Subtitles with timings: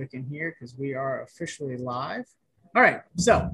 [0.00, 2.24] Click in here because we are officially live.
[2.74, 3.50] All right, so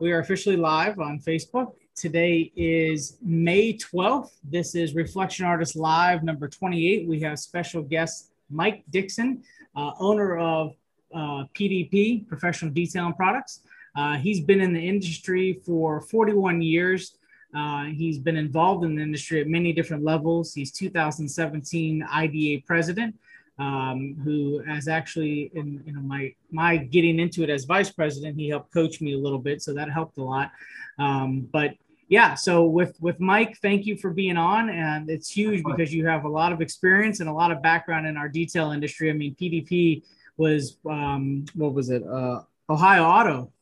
[0.00, 1.74] we are officially live on Facebook.
[1.94, 4.30] Today is May 12th.
[4.42, 7.06] This is Reflection Artist Live number 28.
[7.06, 9.42] We have special guest Mike Dixon,
[9.76, 10.76] uh, owner of
[11.14, 13.60] uh, PDP, Professional Detailing Products.
[13.94, 17.18] Uh, he's been in the industry for 41 years.
[17.54, 20.54] Uh, he's been involved in the industry at many different levels.
[20.54, 23.14] He's 2017 IDA president
[23.58, 28.38] um, who has actually in you know my my getting into it as vice president
[28.38, 30.50] he helped coach me a little bit so that helped a lot.
[30.98, 31.74] Um, but
[32.08, 36.06] yeah so with with mike thank you for being on and it's huge because you
[36.06, 39.10] have a lot of experience and a lot of background in our detail industry.
[39.10, 40.02] I mean pdp
[40.36, 42.02] was um, what was it?
[42.02, 43.52] Uh, ohio auto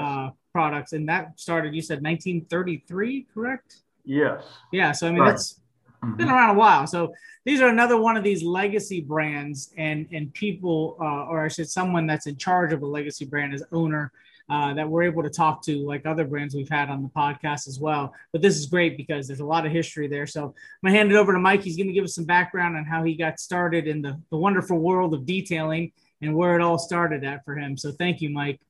[0.00, 3.76] uh, products and that started you said 1933 correct?
[4.04, 4.44] Yes.
[4.72, 5.30] Yeah so i mean right.
[5.30, 5.60] that's
[6.08, 6.16] mm-hmm.
[6.16, 6.86] been around a while.
[6.86, 7.12] So
[7.44, 11.68] these are another one of these legacy brands, and and people, uh, or I should,
[11.68, 14.12] someone that's in charge of a legacy brand as owner.
[14.48, 17.66] Uh, that we're able to talk to, like other brands we've had on the podcast
[17.66, 18.14] as well.
[18.30, 20.24] But this is great because there's a lot of history there.
[20.24, 21.62] So I'm gonna hand it over to Mike.
[21.62, 24.78] He's gonna give us some background on how he got started in the, the wonderful
[24.78, 25.90] world of detailing
[26.22, 27.76] and where it all started at for him.
[27.76, 28.60] So thank you, Mike.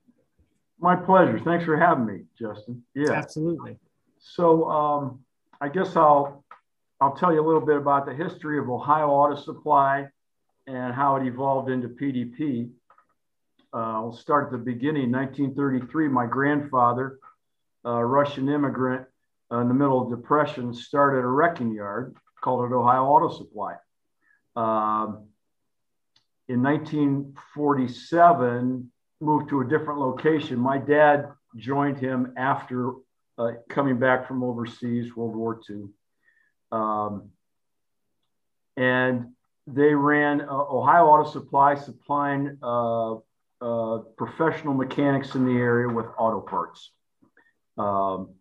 [0.78, 1.38] My pleasure.
[1.44, 2.82] Thanks for having me, Justin.
[2.94, 3.76] Yeah, absolutely.
[4.18, 5.20] So um,
[5.60, 6.44] I guess I'll
[7.00, 10.08] I'll tell you a little bit about the history of Ohio Auto Supply
[10.66, 12.70] and how it evolved into PDP.
[13.72, 15.11] Uh, I'll start at the beginning.
[15.12, 17.19] 1933, my grandfather,
[17.84, 19.06] a Russian immigrant
[19.53, 23.75] uh, in the middle of Depression, started a wrecking yard called it Ohio Auto Supply.
[24.56, 25.26] Um,
[26.49, 30.59] in 1947, moved to a different location.
[30.59, 32.93] My dad joined him after
[33.37, 35.91] uh, coming back from overseas, World War II.
[36.72, 37.31] Um,
[38.77, 39.32] and
[39.66, 43.15] they ran uh, Ohio Auto Supply supplying uh,
[43.60, 46.91] uh, professional mechanics in the area with auto parts.
[47.78, 48.34] Um,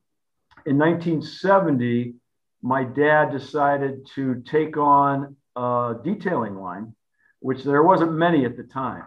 [0.65, 2.15] in 1970,
[2.61, 6.95] my dad decided to take on a detailing line,
[7.39, 9.03] which there wasn't many at the time.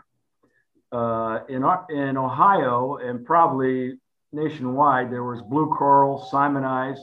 [0.90, 3.98] Uh, in, in Ohio and probably
[4.32, 7.02] nationwide, there was Blue Coral, Simonized,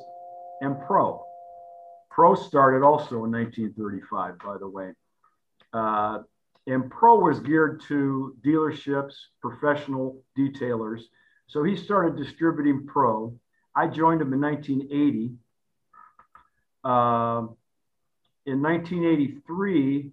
[0.62, 1.25] and Pro.
[2.16, 4.94] Pro started also in 1935, by the way.
[5.74, 6.20] Uh,
[6.66, 11.02] and Pro was geared to dealerships, professional detailers.
[11.48, 13.38] So he started distributing Pro.
[13.76, 15.34] I joined him in 1980.
[16.86, 17.48] Uh,
[18.46, 20.12] in 1983,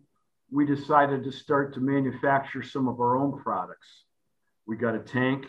[0.50, 3.86] we decided to start to manufacture some of our own products.
[4.66, 5.46] We got a tank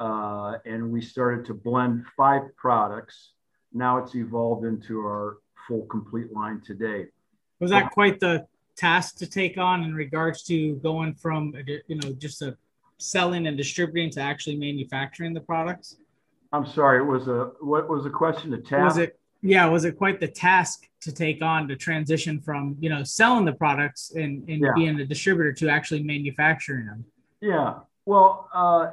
[0.00, 3.32] uh, and we started to blend five products.
[3.74, 5.36] Now it's evolved into our
[5.66, 7.06] full complete line today.
[7.60, 8.46] Was that quite the
[8.76, 11.54] task to take on in regards to going from
[11.86, 12.56] you know just a
[12.98, 15.96] selling and distributing to actually manufacturing the products?
[16.52, 18.50] I'm sorry, it was a what was the question?
[18.50, 18.96] The task?
[18.96, 22.90] Was it yeah, was it quite the task to take on to transition from you
[22.90, 24.72] know selling the products and, and yeah.
[24.74, 27.04] being a distributor to actually manufacturing them?
[27.40, 27.74] Yeah,
[28.06, 28.92] well, uh,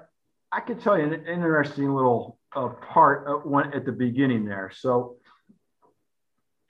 [0.52, 4.72] I could tell you an interesting little uh, part one at the beginning there.
[4.76, 5.16] So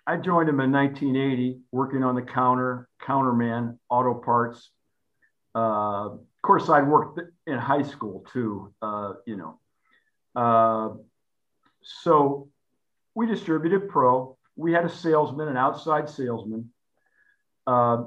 [0.06, 4.69] I joined him in 1980, working on the counter, counterman, auto parts.
[5.56, 9.59] Uh, of course, I'd worked in high school too, uh, you know.
[10.36, 10.96] Uh,
[11.81, 12.50] so
[13.16, 14.38] we distributed Pro.
[14.58, 16.70] We had a salesman, an outside salesman.
[17.66, 18.03] Uh,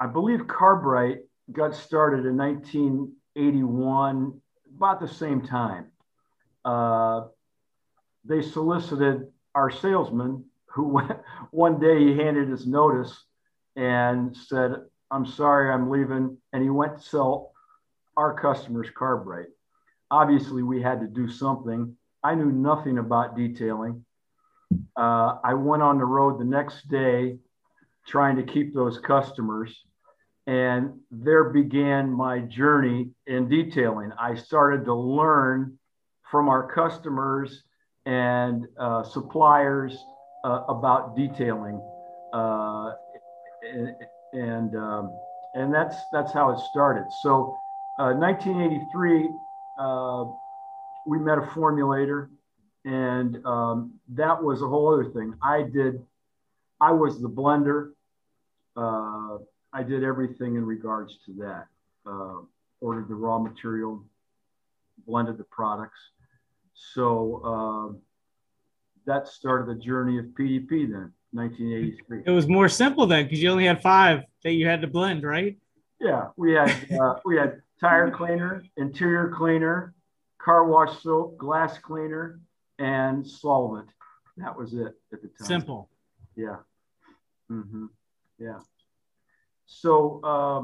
[0.00, 1.18] I believe Car-Brite
[1.52, 4.40] got started in 1981,
[4.76, 5.86] about the same time.
[6.64, 7.24] Uh,
[8.24, 11.00] they solicited our salesman who
[11.50, 13.24] one day he handed his notice
[13.76, 14.76] and said,
[15.10, 16.36] I'm sorry, I'm leaving.
[16.52, 17.52] And he went to sell
[18.16, 19.46] our customers Car-Brite.
[20.10, 21.96] Obviously, we had to do something.
[22.22, 24.04] I knew nothing about detailing.
[24.96, 27.38] Uh, I went on the road the next day
[28.06, 29.84] trying to keep those customers.
[30.46, 34.12] And there began my journey in detailing.
[34.18, 35.78] I started to learn
[36.30, 37.62] from our customers
[38.04, 39.96] and uh, suppliers
[40.44, 41.80] about detailing.
[42.32, 42.92] Uh,
[43.62, 43.94] and,
[44.32, 45.16] and um,
[45.54, 47.04] and that's that's how it started.
[47.22, 47.56] So,
[47.98, 49.30] uh, 1983,
[49.78, 50.24] uh,
[51.06, 52.28] we met a formulator,
[52.84, 55.34] and um, that was a whole other thing.
[55.42, 56.02] I did,
[56.80, 57.92] I was the blender.
[58.76, 59.38] Uh,
[59.72, 61.66] I did everything in regards to that.
[62.06, 62.40] Uh,
[62.80, 64.04] ordered the raw material,
[65.06, 65.98] blended the products.
[66.74, 67.96] So uh,
[69.06, 72.22] that started the journey of PDP then, 1983.
[72.26, 75.22] It was more simple then because you only had five that you had to blend,
[75.22, 75.56] right?
[76.00, 76.70] Yeah, we had
[77.00, 79.94] uh, we had tire cleaner, interior cleaner,
[80.38, 82.40] car wash soap, glass cleaner,
[82.78, 83.88] and solvent.
[84.36, 85.46] That was it at the time.
[85.46, 85.88] Simple.
[86.36, 86.56] Yeah.
[87.50, 87.86] Mm-hmm.
[88.38, 88.58] Yeah.
[89.66, 90.60] So uh,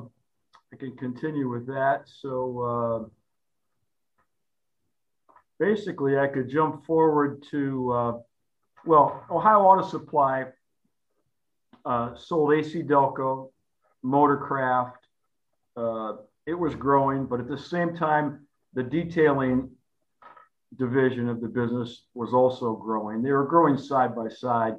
[0.72, 2.02] I can continue with that.
[2.06, 3.08] So
[5.30, 8.12] uh, basically, I could jump forward to, uh,
[8.84, 10.46] well, Ohio Auto Supply
[11.84, 13.50] uh, sold AC Delco,
[14.04, 14.92] Motorcraft.
[15.76, 16.12] Uh,
[16.46, 19.70] it was growing, but at the same time, the detailing
[20.76, 23.22] division of the business was also growing.
[23.22, 24.76] They were growing side by side.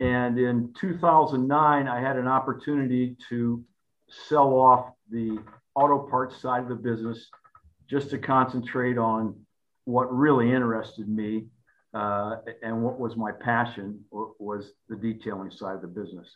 [0.00, 3.64] And in 2009, I had an opportunity to
[4.08, 5.38] sell off the
[5.74, 7.30] auto parts side of the business
[7.88, 9.34] just to concentrate on
[9.84, 11.46] what really interested me
[11.96, 16.28] uh, and what was my passion was the detailing side of the business.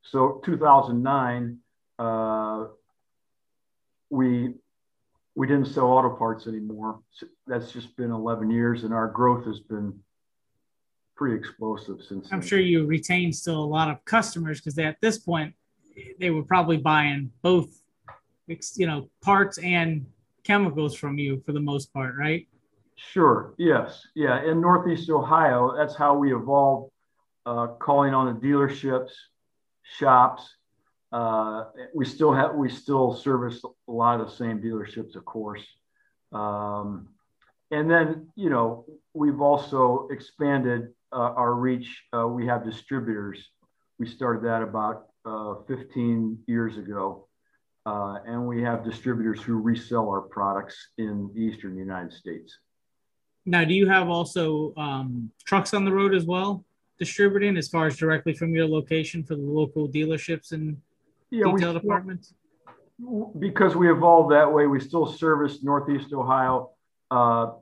[0.00, 1.58] So 2009,
[1.98, 2.64] uh,
[4.08, 4.54] we
[5.34, 7.00] we didn't sell auto parts anymore.
[7.46, 9.92] That's just been 11 years, and our growth has been
[11.14, 12.32] pretty explosive since.
[12.32, 12.48] I'm then.
[12.48, 15.52] sure you retain still a lot of customers because at this point
[16.18, 17.68] they were probably buying both,
[18.76, 20.06] you know, parts and
[20.42, 22.48] chemicals from you for the most part, right?
[22.96, 23.54] Sure.
[23.58, 24.06] Yes.
[24.14, 24.42] Yeah.
[24.42, 26.90] In Northeast Ohio, that's how we evolved,
[27.44, 29.10] uh, calling on the dealerships,
[29.82, 30.56] shops.
[31.12, 31.64] Uh,
[31.94, 35.64] we still have we still service a lot of the same dealerships, of course.
[36.32, 37.08] Um,
[37.70, 42.02] and then you know we've also expanded uh, our reach.
[42.16, 43.50] Uh, we have distributors.
[43.98, 47.28] We started that about uh, 15 years ago.
[47.84, 52.58] Uh, and we have distributors who resell our products in the eastern United States.
[53.46, 56.64] Now, do you have also um, trucks on the road as well,
[56.98, 60.76] distributing as far as directly from your location for the local dealerships and
[61.30, 62.34] yeah, detail we, departments?
[63.38, 66.70] Because we evolved that way, we still service Northeast Ohio.
[67.08, 67.52] Uh,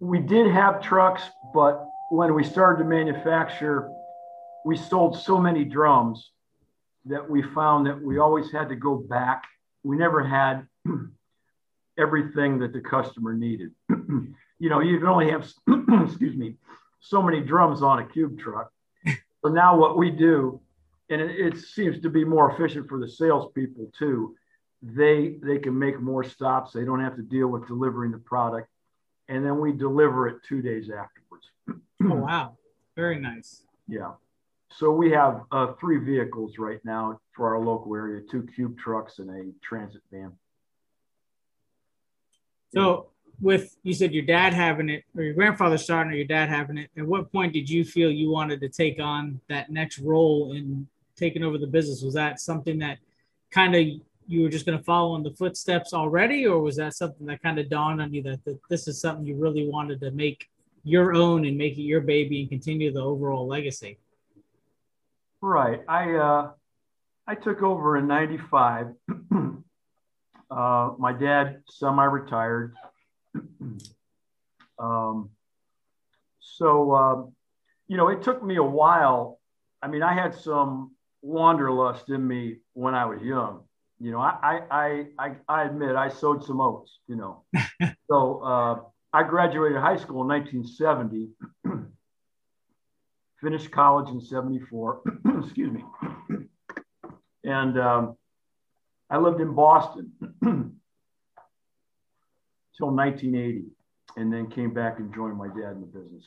[0.00, 1.22] we did have trucks,
[1.52, 3.90] but when we started to manufacture,
[4.64, 6.30] we sold so many drums
[7.04, 9.44] that we found that we always had to go back.
[9.82, 10.66] We never had
[11.98, 13.72] everything that the customer needed.
[14.58, 15.48] you know, you can only have,
[16.04, 16.56] excuse me,
[17.00, 18.70] so many drums on a cube truck.
[19.44, 20.60] So now what we do,
[21.10, 24.34] and it, it seems to be more efficient for the salespeople too.
[24.82, 26.72] They they can make more stops.
[26.72, 28.68] They don't have to deal with delivering the product,
[29.28, 31.50] and then we deliver it two days afterwards.
[32.10, 32.56] oh wow,
[32.96, 33.62] very nice.
[33.86, 34.12] Yeah.
[34.70, 39.18] So we have uh, three vehicles right now for our local area: two cube trucks
[39.18, 40.32] and a transit van.
[42.74, 43.10] So
[43.40, 46.78] with you said your dad having it or your grandfather starting or your dad having
[46.78, 50.52] it at what point did you feel you wanted to take on that next role
[50.52, 50.86] in
[51.16, 52.02] taking over the business?
[52.02, 52.98] Was that something that
[53.50, 53.86] kind of
[54.26, 57.42] you were just going to follow in the footsteps already or was that something that
[57.42, 60.48] kind of dawned on you that, that this is something you really wanted to make
[60.82, 63.98] your own and make it your baby and continue the overall legacy?
[65.40, 65.80] Right.
[65.88, 66.50] I uh
[67.26, 68.88] i took over in 95
[70.50, 72.74] uh my dad semi-retired
[74.78, 75.30] um,
[76.40, 77.32] so, um,
[77.88, 79.40] you know, it took me a while.
[79.82, 80.92] I mean, I had some
[81.22, 83.64] wanderlust in me when I was young.
[84.00, 86.98] You know, I I I, I admit I sowed some oats.
[87.06, 87.44] You know,
[88.10, 88.80] so uh,
[89.12, 91.28] I graduated high school in 1970,
[93.40, 95.00] finished college in '74.
[95.42, 95.84] excuse me,
[97.44, 98.16] and um,
[99.08, 100.12] I lived in Boston
[102.76, 103.64] till 1980,
[104.16, 106.24] and then came back and joined my dad in the business.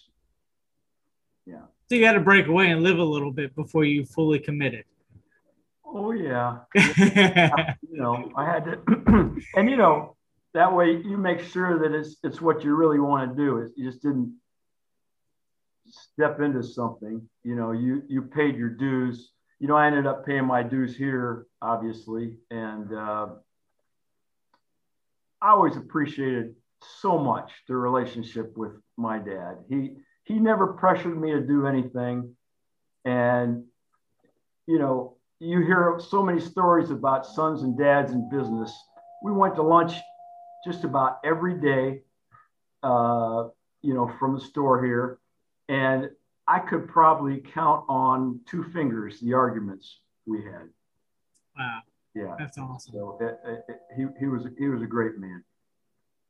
[1.46, 1.62] Yeah.
[1.90, 4.84] So you had to break away and live a little bit before you fully committed.
[5.86, 6.60] Oh yeah.
[6.76, 10.18] you know, I had to, and you know,
[10.54, 13.60] that way you make sure that it's it's what you really want to do.
[13.60, 14.36] Is you just didn't
[15.90, 17.28] step into something.
[17.44, 19.32] You know, you you paid your dues.
[19.60, 23.28] You know, I ended up paying my dues here, obviously, and uh,
[25.42, 26.56] I always appreciated
[27.02, 29.58] so much the relationship with my dad.
[29.70, 29.92] He
[30.24, 32.36] he never pressured me to do anything,
[33.06, 33.64] and
[34.66, 38.74] you know you hear so many stories about sons and dads in business.
[39.24, 39.94] We went to lunch
[40.66, 42.02] just about every day,
[42.84, 43.48] uh,
[43.82, 45.20] you know, from the store here.
[45.70, 46.10] And
[46.48, 50.70] I could probably count on two fingers the arguments we had.
[51.58, 51.82] Wow.
[52.18, 52.36] Yeah.
[52.40, 52.94] That's awesome.
[52.94, 55.44] So it, it, it, he, he was he was a great man.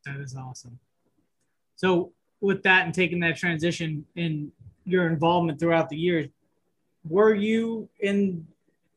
[0.05, 0.77] That is awesome.
[1.75, 4.51] So with that and taking that transition in
[4.83, 6.27] your involvement throughout the years,
[7.07, 8.45] were you in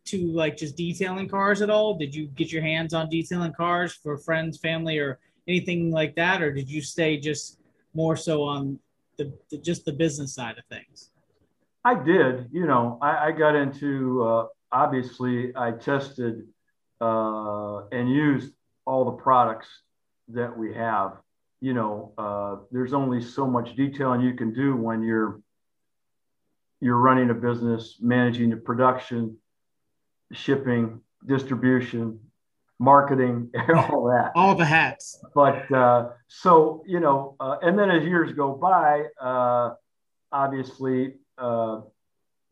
[0.06, 1.94] to like just detailing cars at all?
[1.97, 6.42] Did you get your hands on detailing cars for friends, family, or anything like that,
[6.42, 7.61] or did you stay just
[7.94, 8.78] more so on
[9.16, 11.11] the, the just the business side of things?
[11.85, 12.49] I did.
[12.52, 16.47] You know, I, I got into uh, obviously I tested
[17.00, 18.50] uh, and use
[18.87, 19.69] all the products
[20.28, 21.12] that we have.
[21.61, 25.40] You know, uh, there's only so much detailing you can do when you're
[26.80, 29.37] you're running a business, managing the production,
[30.33, 32.19] shipping, distribution,
[32.78, 34.33] marketing, all that.
[34.35, 35.23] All the hats.
[35.35, 39.75] But uh, so you know, uh, and then as years go by, uh,
[40.33, 41.80] obviously, uh,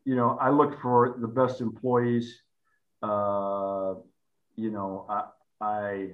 [0.05, 2.41] you know, I look for the best employees.
[4.59, 5.23] You know, I,
[5.61, 6.09] I,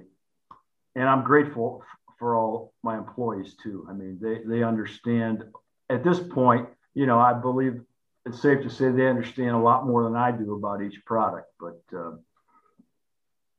[0.94, 1.82] and I'm grateful
[2.18, 3.86] for all my employees too.
[3.90, 5.44] I mean, they they understand
[5.90, 6.68] at this point.
[6.94, 7.82] You know, I believe
[8.24, 11.48] it's safe to say they understand a lot more than I do about each product.
[11.60, 12.12] But uh,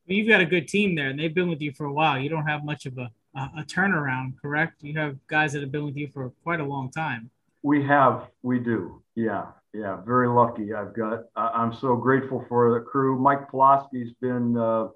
[0.06, 2.17] you've got a good team there, and they've been with you for a while.
[2.17, 4.84] You don't have much of a, a, a turnaround, correct?
[4.84, 7.29] You have guys that have been with you for quite a long time.
[7.63, 10.01] We have, we do, yeah, yeah.
[10.05, 10.74] Very lucky.
[10.74, 11.25] I've got.
[11.36, 13.19] I'm so grateful for the crew.
[13.19, 14.88] Mike Pulaski's been uh,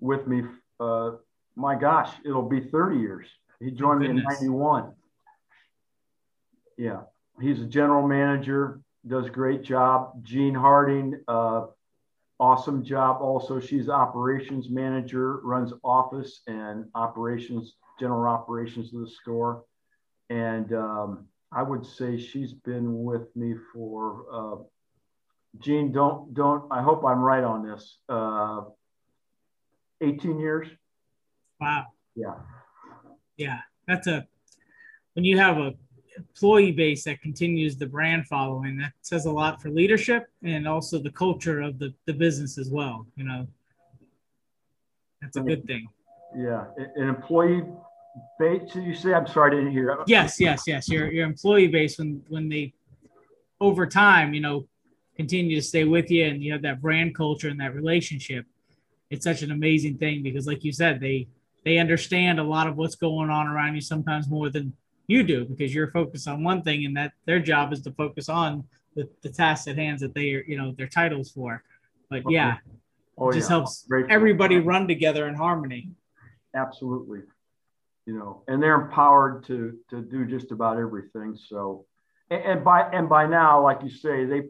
[0.00, 0.42] with me.
[0.78, 1.12] Uh,
[1.54, 3.26] my gosh, it'll be 30 years.
[3.60, 4.92] He joined me in '91.
[6.76, 7.02] Yeah,
[7.40, 10.12] he's a general manager does a great job.
[10.22, 11.66] Jean Harding, uh,
[12.40, 13.18] awesome job.
[13.20, 19.64] Also, she's operations manager, runs office and operations, general operations of the store.
[20.28, 21.26] And um,
[21.56, 24.62] I would say she's been with me for, uh,
[25.58, 28.60] Jean, don't, don't, I hope I'm right on this, uh,
[30.02, 30.68] 18 years.
[31.58, 31.86] Wow.
[32.14, 32.34] Yeah.
[33.38, 33.60] Yeah.
[33.88, 34.26] That's a,
[35.14, 35.72] when you have a
[36.16, 38.76] employee base that continues the brand following.
[38.78, 42.70] That says a lot for leadership and also the culture of the, the business as
[42.70, 43.06] well.
[43.16, 43.46] You know,
[45.20, 45.88] that's a good thing.
[46.36, 46.66] Yeah.
[46.96, 47.62] An employee
[48.38, 49.96] base, you say, I'm sorry, I didn't hear.
[50.06, 50.88] Yes, yes, yes.
[50.88, 52.72] Your, your employee base, when, when they,
[53.60, 54.66] over time, you know,
[55.16, 58.44] continue to stay with you and you have that brand culture and that relationship,
[59.10, 61.28] it's such an amazing thing because like you said, they,
[61.64, 64.72] they understand a lot of what's going on around you sometimes more than
[65.06, 68.28] you do because you're focused on one thing and that their job is to focus
[68.28, 71.62] on the, the tasks at hands that they are you know their titles for
[72.10, 72.34] but okay.
[72.34, 72.56] yeah
[73.18, 73.56] oh, it just yeah.
[73.56, 75.90] helps Great everybody run together in harmony
[76.54, 77.20] absolutely
[78.06, 81.84] you know and they're empowered to to do just about everything so
[82.30, 84.42] and, and by and by now like you say they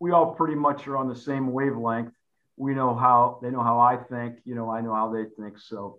[0.00, 2.12] we all pretty much are on the same wavelength
[2.56, 5.58] we know how they know how i think you know i know how they think
[5.58, 5.98] so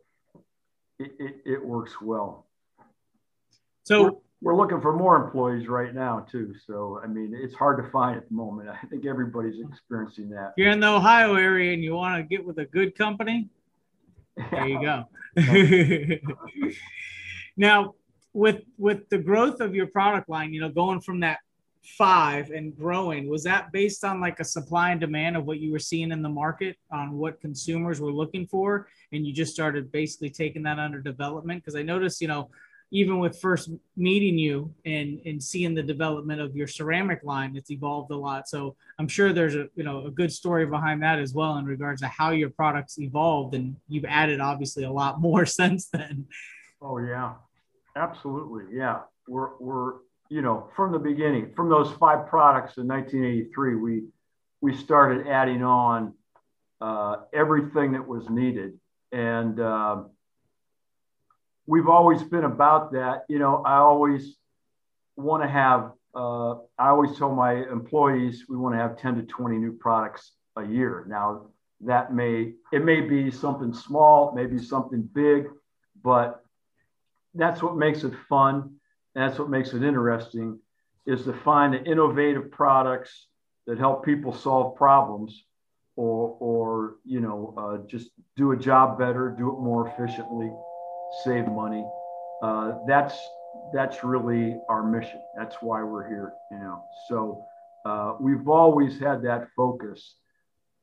[1.00, 2.48] it, it, it works well
[3.84, 6.53] so we're, we're, looking for more employees right now too.
[6.65, 8.70] So I mean, it's hard to find at the moment.
[8.70, 10.53] I think everybody's experiencing that.
[10.55, 13.50] If you're in the Ohio area and you want to get with a good company,
[14.37, 15.05] there you go.
[17.57, 17.95] now,
[18.33, 21.39] with with the growth of your product line, you know, going from that
[21.97, 25.71] five and growing, was that based on like a supply and demand of what you
[25.71, 29.91] were seeing in the market on what consumers were looking for, and you just started
[29.91, 31.61] basically taking that under development?
[31.61, 32.49] Because I noticed, you know,
[32.93, 37.71] even with first meeting you and and seeing the development of your ceramic line it's
[37.71, 38.47] evolved a lot.
[38.47, 41.65] So i'm sure there's a you know a good story behind that as well in
[41.65, 46.27] regards to how your products evolved and you've added obviously a lot more since then.
[46.81, 47.33] Oh yeah.
[47.95, 48.63] Absolutely.
[48.71, 49.01] Yeah.
[49.27, 49.93] We're we're
[50.29, 54.03] you know from the beginning from those five products in 1983 we
[54.62, 56.13] we started adding on
[56.79, 58.79] uh, everything that was needed.
[59.12, 60.12] And um,
[61.65, 63.25] we've always been about that.
[63.29, 64.36] You know, I always
[65.15, 69.24] want to have, uh, I always tell my employees we want to have 10 to
[69.24, 71.05] 20 new products a year.
[71.08, 71.48] Now,
[71.82, 75.48] that may, it may be something small, maybe something big,
[76.03, 76.43] but
[77.34, 78.75] that's what makes it fun.
[79.15, 80.60] That's what makes it interesting
[81.05, 83.27] is to find the innovative products
[83.67, 85.43] that help people solve problems
[85.96, 90.51] or, or you know, uh, just do a job better, do it more efficiently
[91.24, 91.86] save money.
[92.41, 93.15] Uh, that's
[93.74, 95.22] that's really our mission.
[95.38, 96.34] That's why we're here.
[96.51, 97.46] You know, so
[97.86, 100.15] uh, we've always had that focus.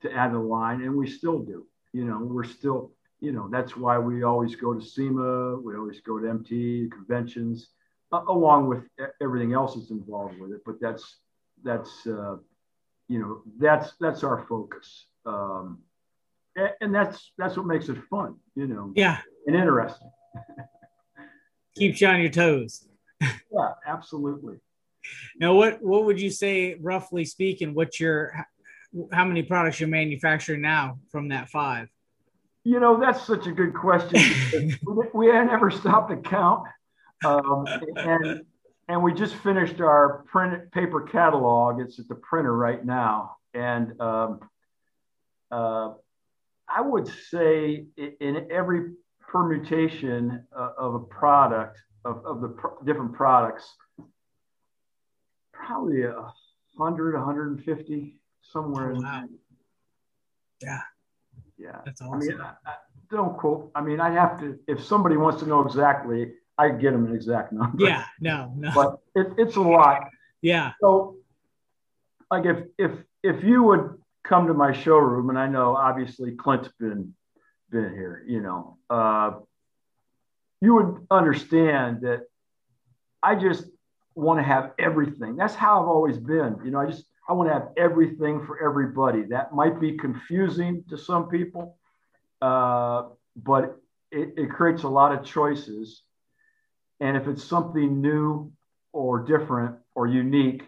[0.03, 1.67] to add a line, and we still do.
[1.93, 6.01] You know, we're still, you know, that's why we always go to SEMA, we always
[6.01, 7.69] go to MT conventions,
[8.13, 8.85] uh, along with
[9.21, 10.63] everything else that's involved with it.
[10.65, 11.05] But that's
[11.63, 12.37] that's uh,
[13.09, 15.81] you know that's that's our focus, um,
[16.57, 18.37] and, and that's that's what makes it fun.
[18.55, 20.11] You know, yeah, and interesting.
[21.77, 22.87] Keeps you on your toes.
[23.21, 24.57] yeah, absolutely.
[25.39, 28.47] Now, what what would you say, roughly speaking, what's your
[29.13, 31.89] how many products you're manufacturing now from that five?
[32.65, 34.21] You know, that's such a good question.
[35.15, 36.65] we never stopped to count,
[37.25, 37.65] um,
[37.97, 38.43] and
[38.89, 41.81] and we just finished our print paper catalog.
[41.81, 44.41] It's at the printer right now, and um,
[45.51, 45.93] uh,
[46.69, 48.91] I would say in every
[49.31, 53.75] permutation uh, of a product of, of the pr- different products,
[55.53, 56.33] probably a
[56.79, 58.95] hundred, 150 somewhere.
[58.97, 59.25] Oh, wow.
[60.63, 60.81] Yeah.
[61.59, 61.81] Yeah.
[61.85, 62.15] That's awesome.
[62.15, 62.75] I mean, I, I,
[63.11, 63.71] don't quote.
[63.75, 67.15] I mean, I have to, if somebody wants to know exactly, I get them an
[67.15, 67.85] exact number.
[67.85, 68.05] Yeah.
[68.21, 68.71] No, no.
[68.75, 70.09] But it, it's a lot.
[70.43, 70.73] Yeah.
[70.81, 71.17] So,
[72.31, 76.69] like, if, if, if you would come to my showroom, and I know obviously Clint's
[76.79, 77.15] been,
[77.71, 79.33] been here, you know, uh,
[80.61, 82.23] you would understand that
[83.23, 83.65] I just
[84.15, 85.37] want to have everything.
[85.37, 86.59] That's how I've always been.
[86.65, 89.23] You know, I just I want to have everything for everybody.
[89.23, 91.79] That might be confusing to some people,
[92.43, 93.05] uh,
[93.37, 93.77] but
[94.11, 96.03] it, it creates a lot of choices.
[96.99, 98.53] And if it's something new
[98.93, 100.65] or different or unique,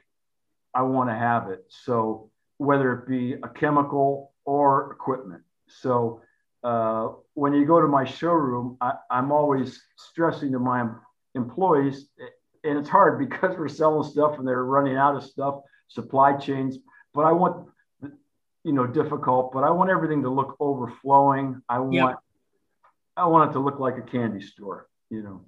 [0.74, 1.64] I want to have it.
[1.68, 5.42] So whether it be a chemical or equipment.
[5.66, 6.22] So
[6.62, 10.88] uh, when you go to my showroom, I, am always stressing to my
[11.34, 12.08] employees,
[12.64, 16.78] and it's hard because we're selling stuff and they're running out of stuff supply chains.
[17.14, 17.68] But I want,
[18.64, 21.60] you know, difficult, but I want everything to look overflowing.
[21.68, 22.18] I want, yep.
[23.16, 25.42] I want it to look like a candy store, you know.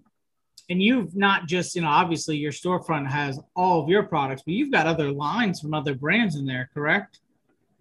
[0.70, 4.54] And you've not just, you know, obviously your storefront has all of your products, but
[4.54, 7.20] you've got other lines from other brands in there, correct?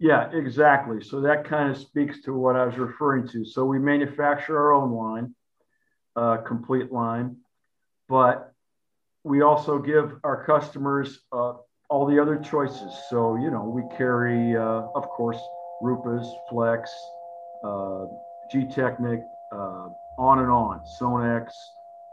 [0.04, 1.02] Yeah, exactly.
[1.02, 3.42] So that kind of speaks to what I was referring to.
[3.42, 5.34] So we manufacture our own line,
[6.14, 7.38] uh, complete line,
[8.06, 8.52] but
[9.22, 11.54] we also give our customers uh,
[11.88, 12.92] all the other choices.
[13.08, 15.40] So, you know, we carry, uh, of course,
[15.80, 16.92] Rupes, Flex,
[17.64, 18.04] uh,
[18.52, 19.88] Gtechniq, uh,
[20.18, 21.48] on and on, Sonax,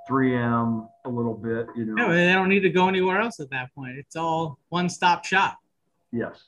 [0.09, 2.07] 3M, a little bit, you know.
[2.07, 3.97] No, they don't need to go anywhere else at that point.
[3.97, 5.57] It's all one stop shop.
[6.13, 6.41] Yes.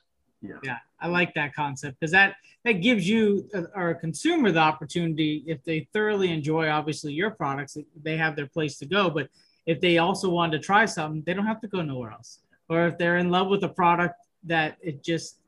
[0.44, 0.58] Yeah.
[0.64, 0.78] Yeah.
[1.00, 5.44] I like that concept because that, that gives you uh, or a consumer the opportunity
[5.48, 9.10] if they thoroughly enjoy obviously your products, they have their place to go.
[9.10, 9.30] But
[9.66, 12.88] if they also want to try something, they don't have to go nowhere else or
[12.88, 15.40] if they're in love with a product that it just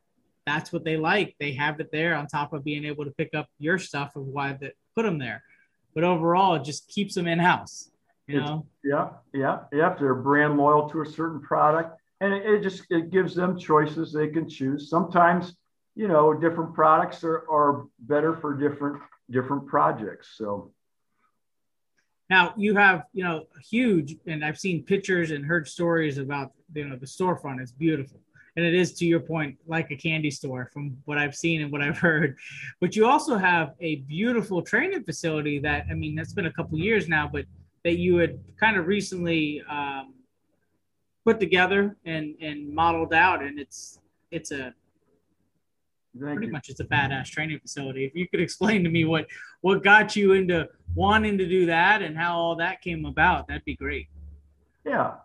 [0.46, 3.34] that's what they like they have it there on top of being able to pick
[3.34, 5.44] up your stuff of why that put them there
[5.94, 7.90] but overall it just keeps them in house
[8.28, 12.62] you know yeah yeah yeah they're brand loyal to a certain product and it, it,
[12.62, 15.56] just it gives them choices they can choose sometimes
[15.96, 20.72] you know different products are, are better for different different projects so
[22.30, 26.88] now you have, you know, huge, and I've seen pictures and heard stories about, you
[26.88, 28.20] know, the storefront It's beautiful.
[28.58, 31.72] And it is, to your point, like a candy store from what I've seen and
[31.72, 32.38] what I've heard.
[32.80, 36.80] But you also have a beautiful training facility that, I mean, that's been a couple
[36.80, 37.46] years now, but
[37.84, 40.15] that you had kind of recently um,
[41.26, 43.44] put together and, and modeled out.
[43.44, 44.00] And it's,
[44.32, 44.74] it's a
[46.20, 46.54] Thank pretty you.
[46.54, 48.06] much it's a badass training facility.
[48.06, 49.28] If you could explain to me what
[49.62, 53.66] what got you into wanting to do that and how all that came about, that'd
[53.66, 54.08] be great.
[54.86, 55.16] Yeah.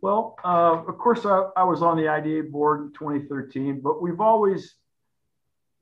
[0.00, 4.20] Well, uh, of course, I, I was on the IDA board in 2013, but we've
[4.20, 4.76] always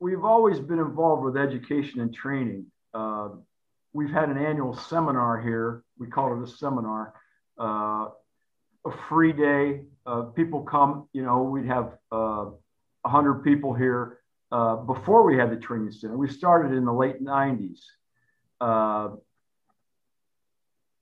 [0.01, 2.67] we've always been involved with education and training.
[2.93, 3.29] Uh,
[3.93, 5.85] we've had an annual seminar here.
[5.99, 7.15] We call it a seminar,
[7.59, 8.09] uh,
[8.87, 9.83] a free day.
[10.07, 11.09] Uh, people come.
[11.13, 12.47] You know, we'd have uh,
[13.03, 14.19] 100 people here
[14.51, 16.17] uh, before we had the training center.
[16.17, 17.81] We started in the late 90s.
[18.61, 19.11] Uh,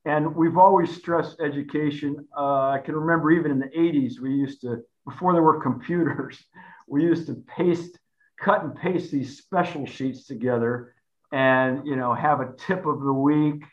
[0.04, 2.28] and we've always stressed education.
[2.36, 6.42] Uh, I can remember even in the 80s, we used to, before there were computers,
[6.88, 7.98] we used to paste,
[8.38, 10.94] cut and paste these special sheets together
[11.32, 13.64] and, you know, have a tip of the week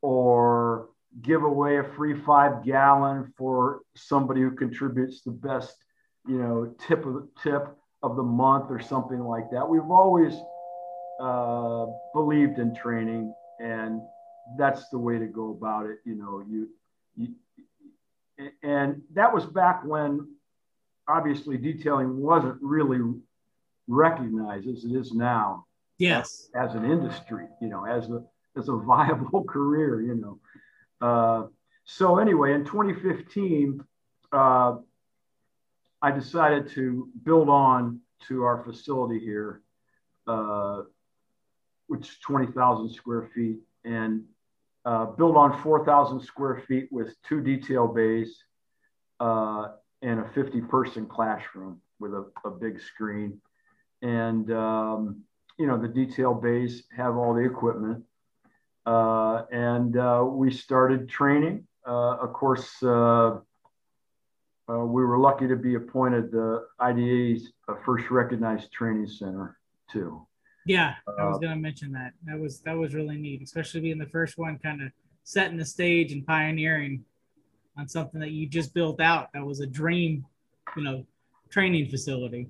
[0.00, 0.88] or
[1.22, 5.76] give away a free five gallon for somebody who contributes the best
[6.26, 9.68] you know, tip of the tip of the month or something like that.
[9.68, 10.34] We've always
[11.20, 14.00] uh, believed in training, and
[14.58, 15.98] that's the way to go about it.
[16.04, 16.68] You know, you,
[17.16, 20.28] you and that was back when
[21.08, 23.00] obviously detailing wasn't really
[23.86, 25.66] recognized as it is now.
[25.98, 26.48] Yes.
[26.54, 28.22] As, as an industry, you know, as a
[28.56, 30.38] as a viable career, you know.
[31.00, 31.44] Uh,
[31.84, 33.84] so anyway, in 2015,
[34.32, 34.76] uh,
[36.02, 39.62] I decided to build on to our facility here,
[40.26, 40.82] uh,
[41.86, 44.24] which is 20,000 square feet, and
[44.84, 48.44] uh, build on 4,000 square feet with two detail bays
[49.20, 49.68] uh,
[50.02, 53.40] and a 50 person classroom with a, a big screen.
[54.02, 55.22] And, um,
[55.58, 58.04] you know, the detail bays have all the equipment.
[58.86, 61.66] Uh, and uh, we started training.
[61.86, 63.36] Uh, of course, uh,
[64.68, 67.52] we were lucky to be appointed the IDA's
[67.84, 69.58] first recognized training center,
[69.90, 70.26] too.
[70.66, 72.12] Yeah, I was gonna mention that.
[72.24, 74.92] That was that was really neat, especially being the first one, kind of
[75.22, 77.04] setting the stage and pioneering
[77.76, 79.28] on something that you just built out.
[79.34, 80.24] That was a dream,
[80.76, 81.06] you know,
[81.50, 82.48] training facility.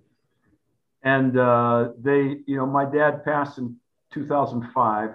[1.03, 3.77] And uh, they, you know, my dad passed in
[4.13, 5.11] 2005,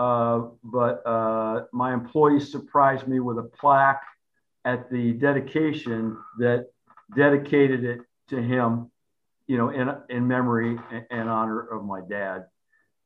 [0.00, 4.02] uh, but uh, my employees surprised me with a plaque
[4.64, 6.68] at the dedication that
[7.14, 8.90] dedicated it to him
[9.50, 10.78] you know, in in memory
[11.10, 12.44] and honor of my dad.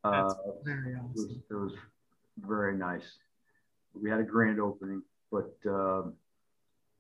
[0.05, 1.11] That's uh, very awesome.
[1.17, 1.73] It was, it was,
[2.47, 3.17] very nice.
[3.95, 5.03] We had a grand opening,
[5.33, 6.03] but uh,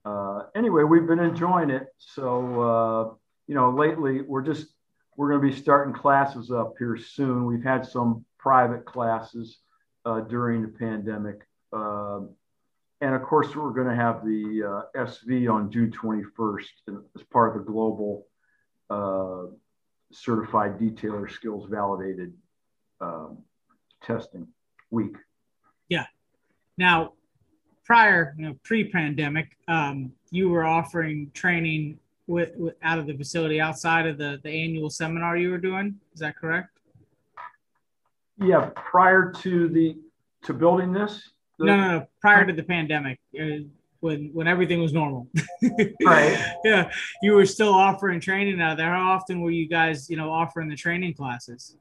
[0.06, 1.88] uh, anyway, we've been enjoying it.
[1.98, 3.14] So uh,
[3.46, 4.68] you know, lately we're just
[5.18, 7.44] we're going to be starting classes up here soon.
[7.44, 9.58] We've had some private classes
[10.04, 11.46] uh, during the pandemic.
[11.72, 12.30] Um,
[13.00, 16.64] and of course, we're going to have the uh, SV on June 21st
[17.16, 18.26] as part of the global
[18.90, 19.46] uh,
[20.12, 22.32] certified detailer skills validated
[23.00, 23.38] um,
[24.02, 24.46] testing
[24.90, 25.16] week.
[25.88, 26.06] Yeah.
[26.78, 27.12] Now,
[27.84, 33.60] prior, you know, pre-pandemic, um, you were offering training with, with, out of the facility
[33.60, 35.96] outside of the the annual seminar you were doing.
[36.14, 36.78] Is that correct?
[38.38, 38.70] Yeah.
[38.74, 39.96] Prior to the
[40.44, 41.30] to building this.
[41.58, 42.06] The, no, no, no.
[42.20, 43.20] Prior to the pandemic.
[43.38, 43.64] Uh,
[44.00, 45.28] when when everything was normal.
[46.04, 46.54] right.
[46.62, 46.90] Yeah.
[47.22, 48.90] You were still offering training out there.
[48.90, 51.76] How often were you guys, you know, offering the training classes?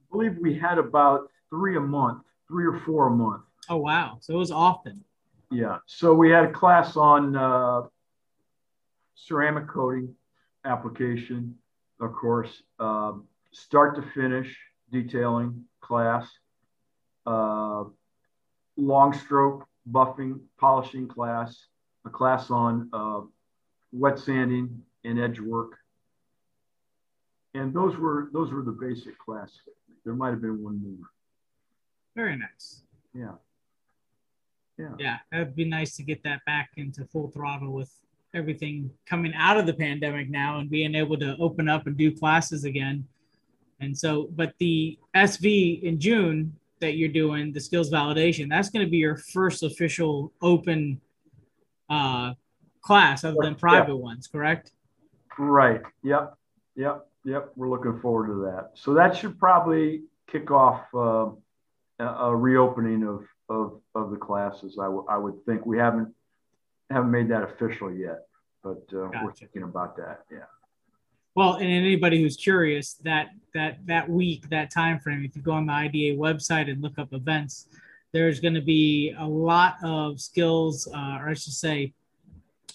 [0.00, 3.42] I believe we had about three a month, three or four a month.
[3.68, 4.18] Oh wow.
[4.20, 5.04] So it was often.
[5.52, 5.78] Yeah.
[5.86, 7.82] So we had a class on uh,
[9.14, 10.14] ceramic coating
[10.64, 11.54] application,
[12.00, 14.56] of course, um, start to finish
[14.92, 16.28] detailing class,
[17.26, 17.84] uh,
[18.76, 21.66] long stroke buffing, polishing class,
[22.04, 23.20] a class on uh,
[23.92, 25.78] wet sanding and edge work.
[27.54, 29.58] And those were those were the basic classes.
[30.04, 31.08] There might have been one more.
[32.14, 32.82] Very nice.
[33.14, 33.32] Yeah.
[34.78, 34.94] Yeah.
[34.98, 37.92] Yeah, It would be nice to get that back into full throttle with
[38.34, 42.10] everything coming out of the pandemic now and being able to open up and do
[42.10, 43.06] classes again.
[43.82, 48.84] And so, but the SV in June that you're doing the skills validation that's going
[48.84, 51.00] to be your first official open
[51.88, 52.34] uh,
[52.80, 54.72] class other than private ones correct?
[55.38, 56.34] Right yep
[56.74, 58.70] yep yep we're looking forward to that.
[58.74, 61.30] So that should probably kick off uh,
[61.98, 65.66] a reopening of, of of the classes I, w- I would think.
[65.66, 66.14] We haven't
[66.90, 68.26] haven't made that official yet
[68.62, 69.20] but uh, gotcha.
[69.24, 70.44] we're thinking about that yeah
[71.34, 75.52] well, and anybody who's curious, that that that week, that time frame, if you go
[75.52, 77.68] on the IDA website and look up events,
[78.12, 81.92] there's going to be a lot of skills, uh, or I should say,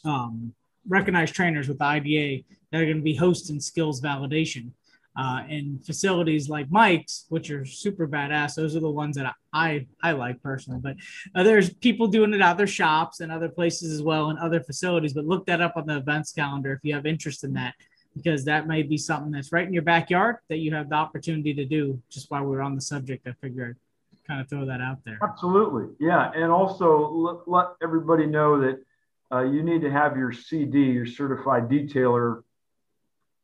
[0.05, 0.53] um,
[0.87, 4.71] recognized trainers with the IDA that are going to be hosting skills validation.
[5.19, 8.53] Uh, and facilities like Mike's, which are super badass.
[8.53, 10.79] Those are the ones that I I like personally.
[10.79, 10.97] But
[11.33, 14.59] uh, there's people doing it at other shops and other places as well, and other
[14.59, 15.13] facilities.
[15.13, 17.73] But look that up on the events calendar if you have interest in that
[18.17, 21.53] because that may be something that's right in your backyard that you have the opportunity
[21.53, 22.01] to do.
[22.09, 23.77] Just while we're on the subject, I figured
[24.11, 25.19] I'd kind of throw that out there.
[25.21, 28.83] Absolutely, yeah, and also let, let everybody know that
[29.31, 32.43] uh, you need to have your CD, your certified detailer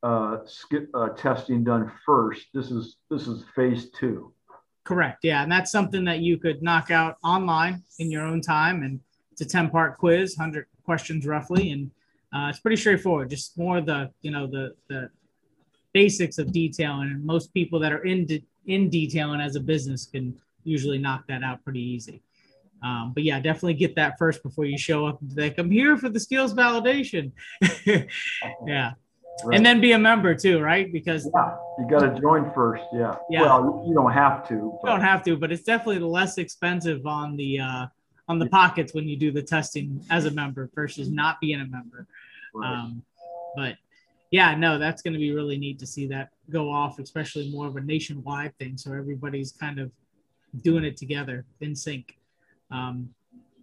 [0.02, 2.48] uh, skip, uh, testing done first.
[2.54, 4.34] This is this is phase two.
[4.84, 5.20] Correct.
[5.24, 9.00] Yeah, and that's something that you could knock out online in your own time, and
[9.32, 11.92] it's a ten part quiz, hundred questions roughly, and
[12.34, 15.10] uh, it's pretty straightforward, just more the you know the the
[15.94, 17.12] basics of detailing.
[17.12, 21.28] And most people that are in de- in detailing as a business can usually knock
[21.28, 22.22] that out pretty easy.
[22.82, 25.20] Um, but yeah, definitely get that first before you show up.
[25.36, 27.32] Like I'm here for the skills validation.
[27.86, 28.94] yeah.
[29.44, 29.58] Right.
[29.58, 30.92] And then be a member too, right?
[30.92, 32.84] Because yeah, you got to join first.
[32.94, 33.16] Yeah.
[33.30, 33.42] yeah.
[33.42, 34.78] Well, you don't have to.
[34.82, 34.90] But.
[34.90, 37.88] You don't have to, but it's definitely less expensive on the uh,
[38.28, 41.66] on the pockets when you do the testing as a member versus not being a
[41.66, 42.08] member.
[42.62, 43.04] Um,
[43.56, 43.76] but
[44.32, 47.68] yeah, no, that's going to be really neat to see that go off, especially more
[47.68, 48.78] of a nationwide thing.
[48.78, 49.92] So everybody's kind of
[50.62, 52.18] doing it together in sync.
[52.72, 53.10] Um,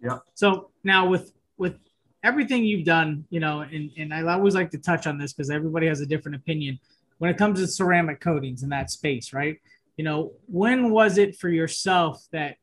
[0.01, 0.19] yeah.
[0.33, 1.75] So now with with
[2.23, 5.49] everything you've done, you know, and and I always like to touch on this because
[5.49, 6.79] everybody has a different opinion
[7.17, 9.59] when it comes to ceramic coatings in that space, right?
[9.97, 12.55] You know, when was it for yourself that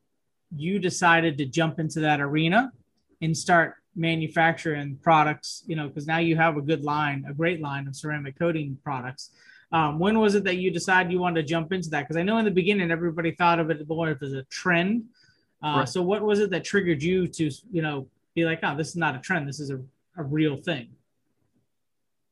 [0.55, 2.71] you decided to jump into that arena
[3.21, 5.63] and start manufacturing products?
[5.67, 8.77] You know, because now you have a good line, a great line of ceramic coating
[8.83, 9.31] products.
[9.71, 12.01] Um, when was it that you decided you wanted to jump into that?
[12.01, 15.05] Because I know in the beginning everybody thought of it more as a trend.
[15.63, 15.89] Uh, right.
[15.89, 18.95] So what was it that triggered you to, you know, be like, oh, this is
[18.95, 19.47] not a trend.
[19.47, 19.79] This is a,
[20.17, 20.89] a real thing.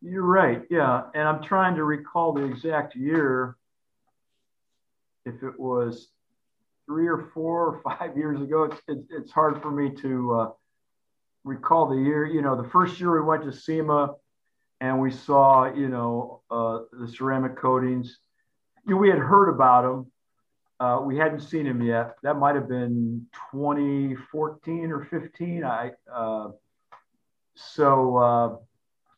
[0.02, 0.64] You're right.
[0.70, 1.04] Yeah.
[1.14, 3.56] And I'm trying to recall the exact year.
[5.26, 6.10] If it was
[6.86, 10.50] three or four or five years ago, it's, it, it's hard for me to uh,
[11.48, 12.26] recall the year.
[12.26, 14.16] You know, the first year we went to SEMA
[14.82, 18.20] and we saw, you know, uh, the ceramic coatings.
[18.86, 20.12] You know, we had heard about them.
[20.80, 22.16] Uh, we hadn't seen them yet.
[22.22, 25.64] That might have been 2014 or 15.
[25.64, 26.50] I uh,
[27.56, 28.56] so uh,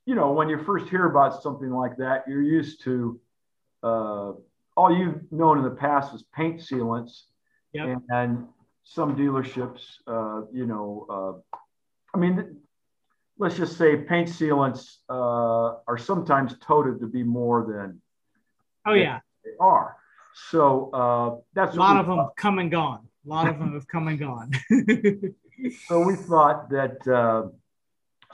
[0.05, 3.19] you know, when you first hear about something like that, you're used to
[3.83, 4.31] uh,
[4.77, 7.23] all you've known in the past is paint sealants,
[7.73, 7.87] yep.
[7.87, 8.47] and, and,
[8.83, 11.57] some dealerships, uh, you know, uh,
[12.13, 12.57] I mean,
[13.37, 18.01] let's just say paint sealants uh, are sometimes touted to be more than.
[18.85, 19.95] Oh yeah, they are.
[20.49, 22.35] So uh, that's a lot of them thought.
[22.35, 23.07] come and gone.
[23.25, 24.51] A lot of them have come and gone.
[25.87, 27.49] so we thought that uh,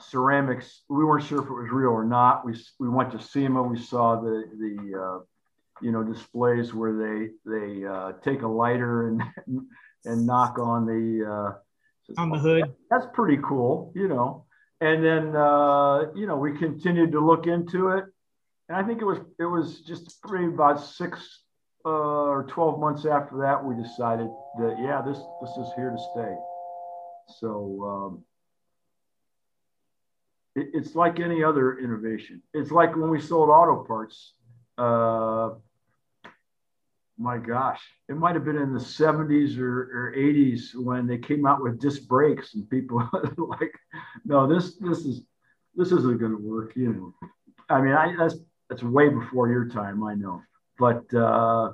[0.00, 0.82] ceramics.
[0.88, 2.44] We weren't sure if it was real or not.
[2.44, 3.62] We we went to SEMA.
[3.62, 5.24] We saw the the uh,
[5.82, 9.22] you know displays where they they uh, take a lighter and
[10.04, 11.58] and knock on the uh,
[12.16, 12.74] on the hood.
[12.90, 14.44] That's pretty cool, you know.
[14.80, 18.04] And then uh, you know we continued to look into it,
[18.68, 21.42] and I think it was it was just pretty about six
[21.84, 25.98] uh, or twelve months after that we decided that yeah this this is here to
[26.12, 26.34] stay.
[27.40, 28.24] So um,
[30.54, 32.42] it, it's like any other innovation.
[32.52, 34.34] It's like when we sold auto parts.
[34.78, 35.54] Uh,
[37.18, 41.46] my gosh, it might have been in the 70s or, or 80s when they came
[41.46, 43.72] out with disc brakes, and people like,
[44.24, 45.22] no, this this is
[45.74, 46.76] this isn't going to work.
[46.76, 47.28] You know,
[47.68, 48.36] I mean, I, that's
[48.68, 50.42] that's way before your time, I know,
[50.78, 51.72] but uh,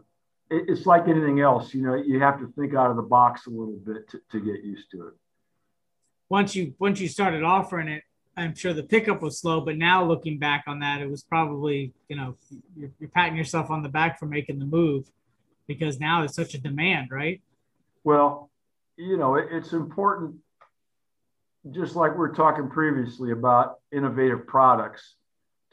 [0.51, 1.75] it, it's like anything else.
[1.75, 4.41] You know, you have to think out of the box a little bit to, to
[4.41, 5.15] get used to it.
[6.29, 8.05] Once you once you started offering it,
[8.37, 11.93] I'm sure the pickup was slow, but now looking back on that, it was probably,
[12.09, 12.37] you know,
[12.77, 15.11] you're, you're, patting yourself on the back for making the move
[15.67, 17.41] because now it's such a demand, right?
[18.05, 18.51] Well,
[18.97, 20.37] you know, it, it's important,
[21.71, 25.15] just like we are talking previously about innovative products,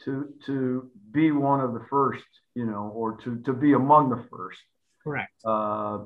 [0.06, 2.24] to to be one of the first,
[2.56, 4.60] you know, or to to be among the first.
[5.04, 5.32] Correct.
[5.44, 6.00] Uh,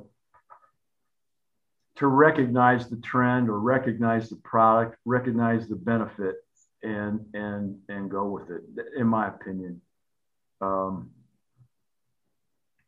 [1.95, 6.35] to recognize the trend or recognize the product, recognize the benefit,
[6.81, 8.63] and and and go with it.
[8.97, 9.81] In my opinion,
[10.61, 11.11] um,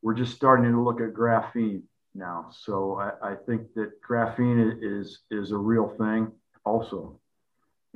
[0.05, 1.81] we're just starting to look at graphene
[2.13, 2.45] now.
[2.51, 6.31] So I, I think that graphene is is a real thing
[6.63, 7.19] also.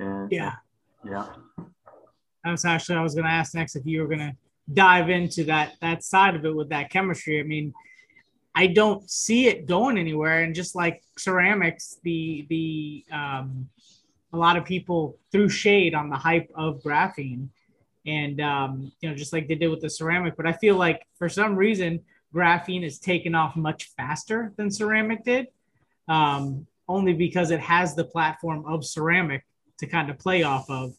[0.00, 0.54] And yeah,
[1.04, 1.28] yeah.
[2.42, 4.36] That's actually I was going to ask next if you were going to
[4.74, 7.38] dive into that that side of it with that chemistry.
[7.38, 7.72] I mean
[8.56, 10.42] I don't see it going anywhere.
[10.42, 13.68] And just like ceramics, the the um,
[14.32, 17.50] a lot of people threw shade on the hype of graphene,
[18.10, 20.36] and um, you know, just like they did with the ceramic.
[20.36, 22.00] But I feel like for some reason,
[22.34, 25.48] graphene is taken off much faster than ceramic did,
[26.08, 29.44] um, only because it has the platform of ceramic
[29.78, 30.94] to kind of play off of.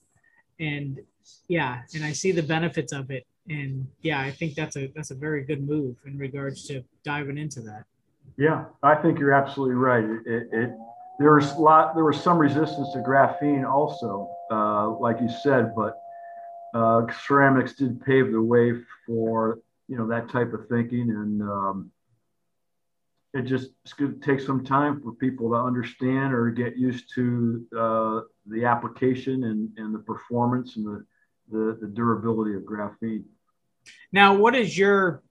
[0.60, 1.00] And
[1.48, 5.12] yeah, and I see the benefits of it and yeah, I think that's a that's
[5.12, 7.86] a very good move in regards to diving into that.
[8.38, 10.04] Yeah, I think you're absolutely right.
[10.04, 10.72] It, it,
[11.20, 16.01] there was lot there was some resistance to graphene also, uh, like you said, but
[16.74, 18.74] uh, ceramics did pave the way
[19.06, 21.92] for you know that type of thinking, and um,
[23.34, 27.14] it just it's going to take some time for people to understand or get used
[27.16, 31.06] to uh, the application and, and the performance and the
[31.52, 33.24] the, the durability of graphene.
[34.14, 35.24] Now, what is your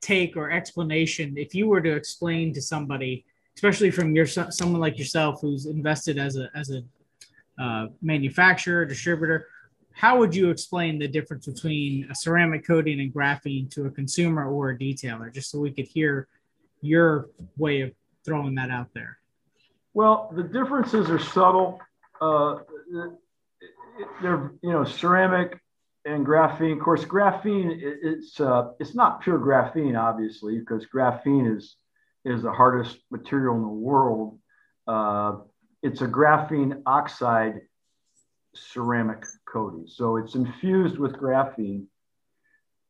[0.00, 4.98] take or explanation if you were to explain to somebody, especially from your someone like
[4.98, 6.82] yourself who's invested as a as a
[7.62, 9.46] uh, manufacturer distributor?
[10.00, 14.50] How would you explain the difference between a ceramic coating and graphene to a consumer
[14.50, 16.26] or a detailer, just so we could hear
[16.80, 17.92] your way of
[18.24, 19.18] throwing that out there?
[19.92, 21.80] Well, the differences are subtle.
[22.18, 22.60] Uh,
[24.22, 25.60] they're you know ceramic
[26.06, 31.76] and graphene, of course, graphene it's uh, it's not pure graphene, obviously, because graphene is
[32.24, 34.38] is the hardest material in the world.
[34.86, 35.40] Uh,
[35.82, 37.60] it's a graphene oxide
[38.54, 41.86] ceramic coating, so it's infused with graphene.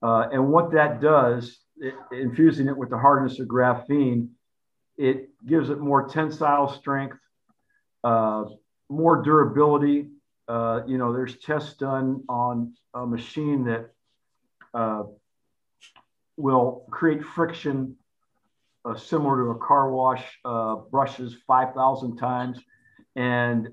[0.02, 4.28] Uh, and what that does, it, infusing it with the hardness of graphene,
[4.96, 7.18] it gives it more tensile strength,
[8.04, 8.44] uh,
[8.88, 10.08] more durability,
[10.50, 13.90] uh, you know, there's tests done on a machine that
[14.74, 15.04] uh,
[16.36, 17.94] will create friction
[18.84, 22.58] uh, similar to a car wash uh, brushes 5,000 times
[23.14, 23.68] and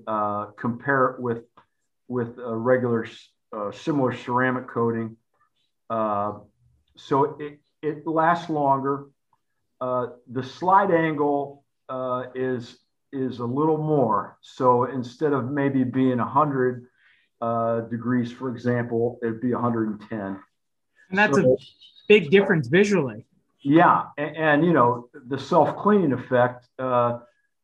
[0.56, 1.42] compare it with,
[2.08, 3.06] with a regular
[3.72, 5.16] similar ceramic coating.
[5.90, 9.06] so it, it lasts longer.
[9.80, 11.64] the slide angle
[12.34, 12.78] is
[13.12, 14.36] is a little more.
[14.42, 16.86] So instead of maybe being 100
[17.40, 20.18] uh, degrees, for example, it'd be 110.
[20.20, 21.56] And that's so, a
[22.08, 23.24] big difference visually.
[23.62, 24.04] Yeah.
[24.16, 27.20] And, and you know, the self cleaning effect, uh,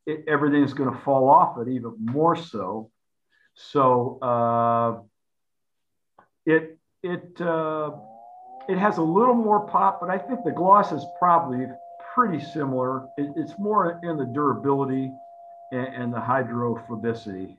[0.07, 2.91] it, everything's going to fall off it even more so.
[3.55, 5.03] So uh,
[6.47, 7.93] it, it, uh,
[8.69, 11.67] it has a little more pop, but I think the gloss is probably
[12.15, 13.07] pretty similar.
[13.17, 15.11] It, it's more in the durability
[15.73, 17.57] and, and the hydrophobicity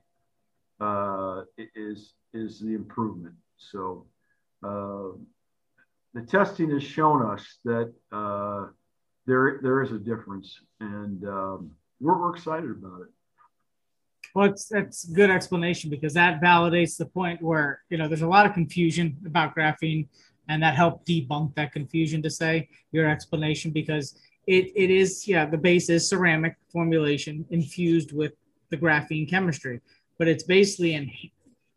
[0.80, 1.42] uh,
[1.74, 3.34] is is the improvement.
[3.56, 4.06] So
[4.62, 5.16] uh,
[6.14, 8.66] the testing has shown us that uh,
[9.26, 13.08] there there is a difference, and um, we're, we're excited about it.
[14.36, 18.28] Well, it's that's good explanation because that validates the point where you know there's a
[18.28, 20.08] lot of confusion about graphene,
[20.46, 25.46] and that helped debunk that confusion to say your explanation because it, it is yeah
[25.46, 28.34] the base is ceramic formulation infused with
[28.68, 29.80] the graphene chemistry
[30.18, 31.10] but it's basically an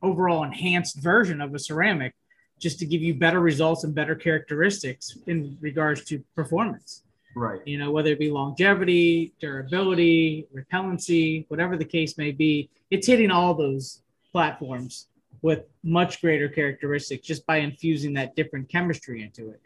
[0.04, 2.14] overall enhanced version of a ceramic
[2.60, 7.04] just to give you better results and better characteristics in regards to performance
[7.36, 13.08] right you know whether it be longevity durability repellency whatever the case may be it's
[13.08, 15.08] hitting all those platforms
[15.42, 19.62] with much greater characteristics just by infusing that different chemistry into it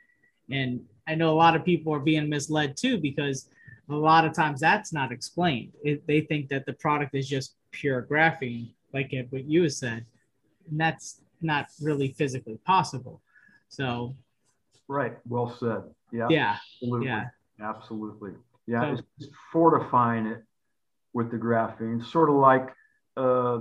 [0.49, 3.49] and I know a lot of people are being misled too because
[3.89, 5.73] a lot of times that's not explained.
[5.83, 10.05] It, they think that the product is just pure graphene, like what you said,
[10.69, 13.21] and that's not really physically possible.
[13.67, 14.15] So,
[14.87, 15.83] right, well said.
[16.11, 17.07] Yeah, yeah, absolutely.
[17.07, 17.25] yeah,
[17.61, 18.31] absolutely.
[18.67, 20.43] Yeah, so, it's fortifying it
[21.13, 22.69] with the graphene, sort of like
[23.17, 23.59] uh,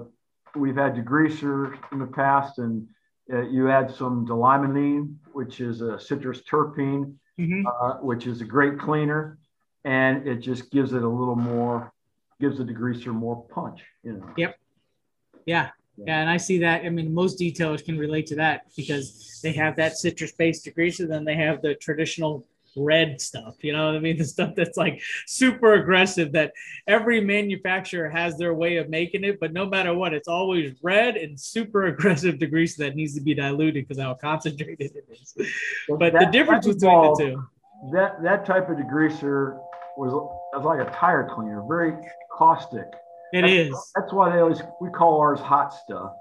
[0.55, 2.87] we've had degreaser in the past, and
[3.33, 7.67] uh, you add some d-limonene, which is a citrus terpene mm-hmm.
[7.67, 9.39] uh, which is a great cleaner,
[9.85, 11.93] and it just gives it a little more,
[12.41, 13.83] gives the degreaser more punch.
[14.03, 14.31] You know.
[14.37, 14.57] Yep.
[15.47, 15.71] Yeah.
[15.99, 16.87] Yeah, and I see that.
[16.87, 21.23] I mean, most detailers can relate to that because they have that citrus-based degreaser, then
[21.23, 23.57] they have the traditional red stuff.
[23.63, 24.17] You know what I mean?
[24.23, 26.53] The stuff that's like super aggressive that
[26.87, 31.17] every manufacturer has their way of making it, but no matter what, it's always red
[31.17, 35.35] and super aggressive degreaser that needs to be diluted because how concentrated it is.
[35.89, 37.49] but that, the difference between the two.
[37.93, 39.59] That that type of degreaser
[39.97, 41.95] was, was like a tire cleaner, very
[42.31, 42.87] caustic.
[43.33, 43.93] It that's, is.
[43.97, 46.13] That's why they always we call ours hot stuff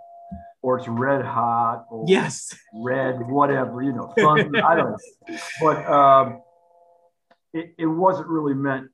[0.61, 2.55] or it's red hot or yes.
[2.73, 5.37] red whatever you know fun i don't know.
[5.61, 6.41] But um,
[7.53, 8.89] it, it wasn't really meant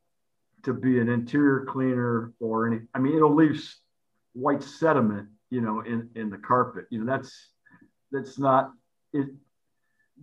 [0.63, 3.63] to be an interior cleaner or any i mean it'll leave
[4.33, 7.49] white sediment you know in in the carpet you know that's
[8.11, 8.71] that's not
[9.13, 9.27] it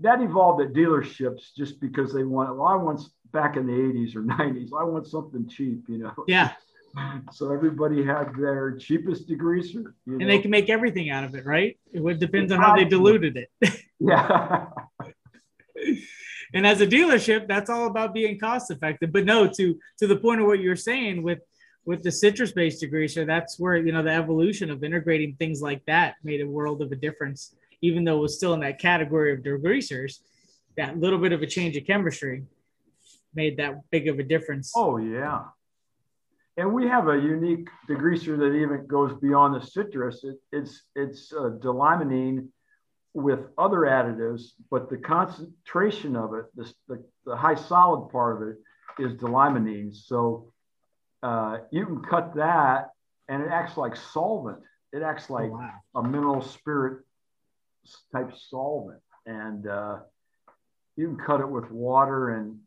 [0.00, 3.00] that evolved at dealerships just because they want well i want
[3.32, 6.14] back in the 80s or 90s i want something cheap you know.
[6.26, 6.52] Yeah
[7.32, 9.92] so everybody had their cheapest degreaser.
[10.06, 10.26] And know?
[10.26, 11.78] they can make everything out of it, right?
[11.92, 13.50] It depends on how they diluted it.
[14.00, 14.66] yeah.
[16.54, 19.12] and as a dealership, that's all about being cost effective.
[19.12, 21.40] But no, to to the point of what you're saying with
[21.84, 25.84] with the citrus based degreaser, that's where you know the evolution of integrating things like
[25.86, 27.54] that made a world of a difference.
[27.82, 30.20] Even though it was still in that category of degreasers,
[30.76, 32.44] that little bit of a change of chemistry
[33.34, 34.72] made that big of a difference.
[34.76, 35.44] Oh yeah,
[36.56, 40.22] and we have a unique degreaser that even goes beyond the citrus.
[40.24, 42.48] It, it's it's uh, d-limonene
[43.12, 48.48] with other additives, but the concentration of it, the, the, the high solid part of
[48.48, 48.56] it,
[48.98, 49.94] is d-limonene.
[49.94, 50.52] So
[51.22, 52.90] uh, you can cut that,
[53.28, 54.58] and it acts like solvent.
[54.92, 55.72] It acts like oh, wow.
[55.96, 57.04] a mineral spirit
[58.12, 59.98] type solvent, and uh,
[60.96, 62.58] you can cut it with water and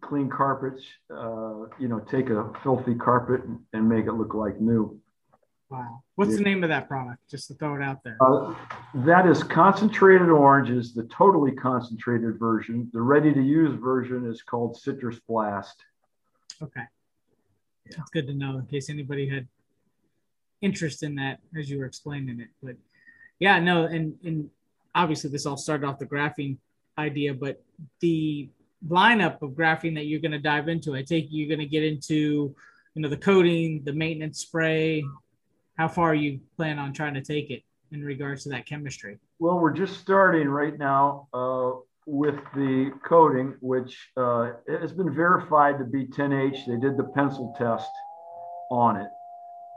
[0.00, 3.42] clean carpets, uh, you know, take a filthy carpet
[3.72, 5.00] and make it look like new.
[5.70, 6.02] Wow.
[6.14, 6.36] What's yeah.
[6.38, 7.28] the name of that product?
[7.28, 8.16] Just to throw it out there.
[8.20, 8.54] Uh,
[9.06, 12.90] that is concentrated oranges, the totally concentrated version.
[12.92, 15.82] The ready to use version is called Citrus Blast.
[16.62, 16.82] Okay.
[17.86, 17.96] Yeah.
[17.98, 19.48] It's good to know in case anybody had
[20.60, 22.48] interest in that as you were explaining it.
[22.62, 22.76] But
[23.38, 24.50] yeah, no, and and
[24.94, 26.58] obviously this all started off the graphene
[26.96, 27.62] idea, but
[28.00, 28.48] the
[28.88, 31.84] lineup of graphene that you're going to dive into, I take you're going to get
[31.84, 32.54] into,
[32.94, 35.04] you know, the coating, the maintenance spray.
[35.76, 37.62] How far you plan on trying to take it
[37.92, 39.18] in regards to that chemistry?
[39.38, 41.72] Well, we're just starting right now uh,
[42.06, 46.66] with the coating, which uh, has been verified to be 10H.
[46.66, 47.90] They did the pencil test
[48.70, 49.08] on it.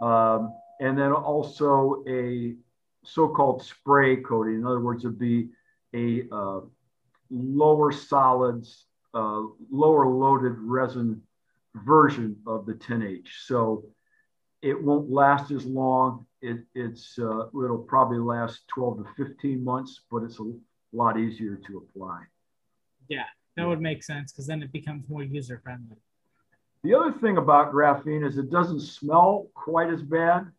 [0.02, 2.56] Um, and then also a
[3.04, 4.56] so-called spray coating.
[4.56, 5.50] In other words, it'd be
[5.96, 6.60] a uh,
[7.30, 9.42] lower solids, uh,
[9.72, 11.22] lower loaded resin
[11.76, 13.28] version of the 10H.
[13.46, 13.86] So
[14.62, 16.26] it won't last as long.
[16.42, 20.52] It, it's uh, it'll probably last 12 to 15 months, but it's a
[20.94, 22.24] lot easier to apply.
[23.10, 23.24] Yeah,
[23.56, 25.98] that would make sense because then it becomes more user friendly.
[26.84, 30.52] The other thing about graphene is it doesn't smell quite as bad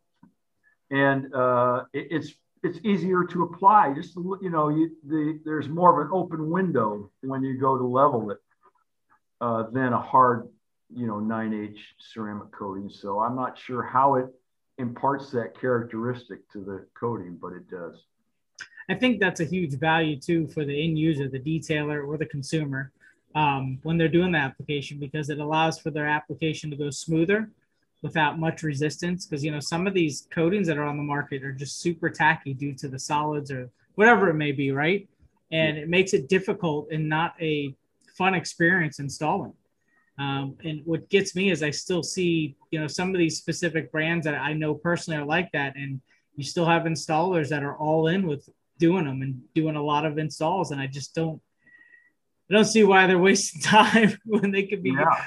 [0.91, 3.95] and uh, it, it's it's easier to apply.
[3.95, 7.85] Just you know, you, the, there's more of an open window when you go to
[7.85, 8.39] level it
[9.41, 10.49] uh, than a hard,
[10.95, 12.91] you know, 9H ceramic coating.
[12.91, 14.27] So I'm not sure how it
[14.79, 18.05] imparts that characteristic to the coating, but it does.
[18.91, 22.27] I think that's a huge value too for the end user, the detailer, or the
[22.27, 22.91] consumer
[23.35, 27.51] um, when they're doing the application because it allows for their application to go smoother
[28.03, 31.43] without much resistance because you know some of these coatings that are on the market
[31.43, 35.09] are just super tacky due to the solids or whatever it may be right?
[35.51, 37.75] And it makes it difficult and not a
[38.17, 39.55] fun experience installing.
[40.19, 43.93] Um, and what gets me is i still see you know some of these specific
[43.93, 46.01] brands that i know personally are like that and
[46.35, 48.49] you still have installers that are all in with
[48.81, 51.41] doing them and doing a lot of installs and i just don't
[52.51, 55.25] i don't see why they're wasting time when they could be yeah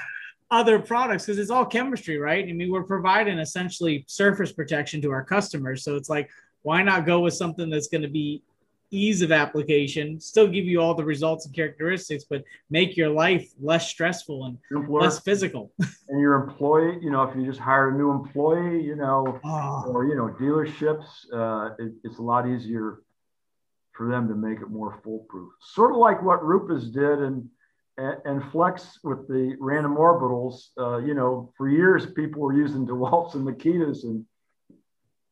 [0.52, 2.46] other products because it's all chemistry, right?
[2.46, 5.82] I mean, we're providing essentially surface protection to our customers.
[5.82, 6.30] So it's like,
[6.60, 8.42] why not go with something that's going to be
[8.90, 13.50] ease of application, still give you all the results and characteristics, but make your life
[13.58, 15.72] less stressful and employer, less physical.
[16.08, 19.84] and your employee, you know, if you just hire a new employee, you know, oh.
[19.88, 23.00] or, you know, dealerships, uh, it, it's a lot easier
[23.92, 25.50] for them to make it more foolproof.
[25.60, 27.48] Sort of like what Rupes did and
[28.24, 30.68] and, flex with the random orbitals.
[30.78, 34.24] Uh, you know, for years people were using DeWalt's and Makitas, and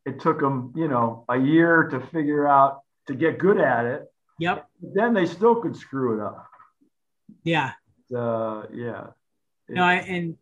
[0.07, 4.07] it took them, you know, a year to figure out to get good at it.
[4.39, 4.67] Yep.
[4.81, 6.47] Then they still could screw it up.
[7.45, 7.73] Yeah.
[8.15, 9.09] Uh, yeah.
[9.69, 10.37] No, I, and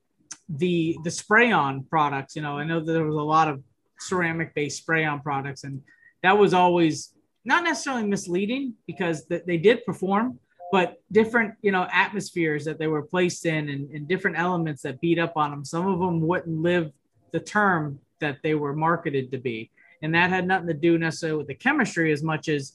[0.48, 2.36] the the spray on products.
[2.36, 3.62] You know, I know that there was a lot of
[3.98, 5.82] ceramic based spray on products, and
[6.22, 7.14] that was always
[7.44, 10.38] not necessarily misleading because th- they did perform
[10.70, 15.00] but different you know atmospheres that they were placed in and, and, different elements that
[15.00, 15.64] beat up on them.
[15.64, 16.92] Some of them wouldn't live
[17.32, 19.70] the term that they were marketed to be.
[20.02, 22.74] And that had nothing to do necessarily with the chemistry as much as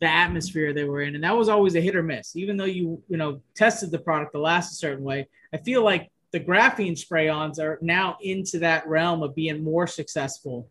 [0.00, 1.14] the atmosphere they were in.
[1.14, 2.34] And that was always a hit or miss.
[2.36, 5.82] Even though you you know tested the product to last a certain way i feel
[5.82, 10.68] like the graphene spray-ons are now into that realm of being more successful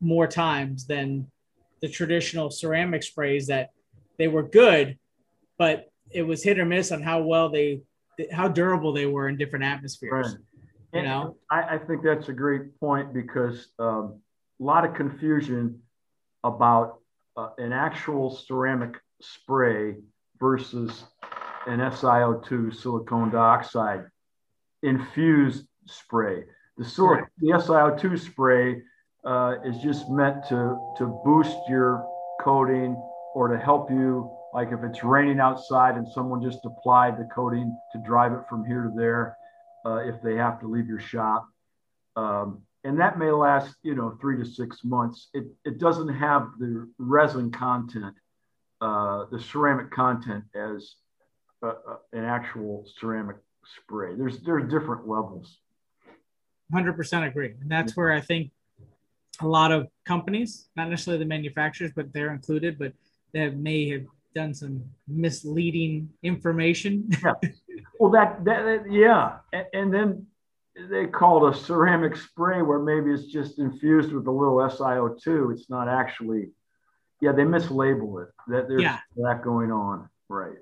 [0.00, 1.26] more times than
[1.80, 3.70] the traditional ceramic sprays that
[4.18, 4.98] they were good
[5.58, 7.82] but it was hit or miss on how well they
[8.30, 10.36] how durable they were in different atmospheres.
[10.92, 11.00] Right.
[11.00, 14.20] You know, I, I, think that's a great point because um,
[14.60, 15.80] a lot of confusion
[16.44, 16.98] about
[17.34, 19.94] uh, an actual ceramic spray
[20.38, 21.04] versus
[21.66, 24.04] an SiO2 silicon dioxide
[24.82, 26.42] infused spray.
[26.76, 27.24] The, sil- right.
[27.38, 28.82] the SiO2 spray
[29.24, 32.06] uh, is just meant to, to boost your
[32.40, 32.96] coating
[33.34, 37.76] or to help you like if it's raining outside and someone just applied the coating
[37.92, 39.36] to drive it from here to there,
[39.86, 41.48] uh, if they have to leave your shop.
[42.16, 45.28] Um, and that may last, you know, three to six months.
[45.32, 48.14] It, it doesn't have the resin content,
[48.80, 50.96] uh, the ceramic content as
[51.62, 54.14] a, a, an actual ceramic spray.
[54.16, 55.58] There's, there's different levels.
[56.74, 57.54] 100% agree.
[57.60, 58.50] And that's where I think
[59.40, 62.92] a lot of companies, not necessarily the manufacturers, but they're included, but
[63.32, 64.04] that may have
[64.34, 67.08] done some misleading information.
[67.22, 67.34] yeah.
[67.98, 69.36] Well, that, that, that yeah.
[69.52, 70.26] And, and, then
[70.90, 75.52] they called a ceramic spray where maybe it's just infused with a little SiO2.
[75.52, 76.50] It's not actually,
[77.20, 78.30] yeah, they mislabel it.
[78.48, 78.98] That there's yeah.
[79.18, 80.08] that going on.
[80.28, 80.56] Right.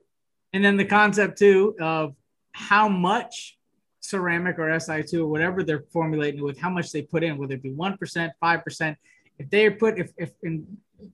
[0.52, 2.14] And then the concept too of
[2.52, 3.58] how much
[4.00, 7.62] ceramic or SiO2 or whatever they're formulating with, how much they put in, whether it
[7.62, 8.96] be 1%, 5%.
[9.38, 10.66] If they put, if, if, and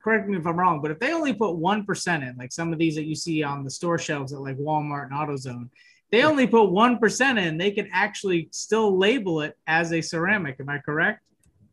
[0.02, 2.78] correct me if I'm wrong, but if they only put 1% in, like some of
[2.78, 5.68] these that you see on the store shelves at like Walmart and AutoZone,
[6.10, 10.56] they only put 1% in, they can actually still label it as a ceramic.
[10.60, 11.22] Am I correct?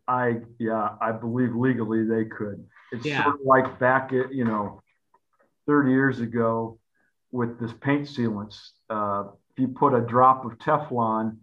[0.08, 2.66] I, yeah, I believe legally they could.
[2.92, 3.24] It's Yeah.
[3.24, 4.82] sort of like back at, you know,
[5.68, 6.80] 30 years ago
[7.32, 8.58] with this paint sealants.
[8.90, 11.38] Uh, if you put a drop of Teflon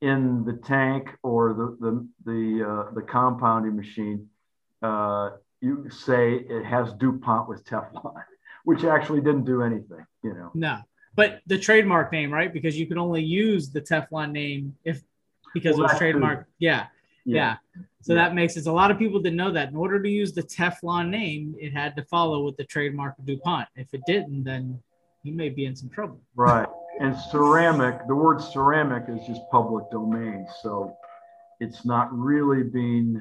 [0.00, 4.28] in the tank or the, the, the, uh, the compounding machine,
[4.82, 5.30] uh,
[5.66, 8.22] you say it has DuPont with Teflon,
[8.64, 10.50] which actually didn't do anything, you know.
[10.54, 10.78] No,
[11.14, 12.52] but the trademark name, right?
[12.52, 15.02] Because you can only use the Teflon name if
[15.54, 16.12] because Well, it was true.
[16.12, 16.44] trademarked.
[16.58, 16.86] Yeah,
[17.24, 17.56] yeah.
[18.02, 18.22] So Yeah.
[18.22, 18.66] that makes it.
[18.66, 19.70] A lot of people didn't know that.
[19.70, 23.26] In order to use the Teflon name, it had to follow with the trademark of
[23.26, 23.68] DuPont.
[23.74, 24.78] If it didn't, then
[25.22, 26.20] you may be in some trouble.
[26.36, 26.68] Right.
[27.00, 30.46] And ceramic, the word ceramic is just public domain.
[30.62, 30.96] So
[31.58, 33.20] it's not really being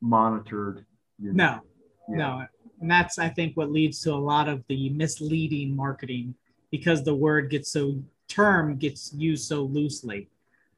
[0.00, 0.84] monitored.
[1.20, 1.44] You know.
[1.44, 1.60] No,
[2.08, 2.16] Yeah.
[2.16, 2.46] no,
[2.80, 6.34] and that's I think what leads to a lot of the misleading marketing
[6.70, 10.28] because the word gets so term gets used so loosely.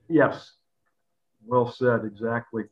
[0.08, 0.52] Yes.
[1.46, 2.04] Well said.
[2.04, 2.64] Exactly.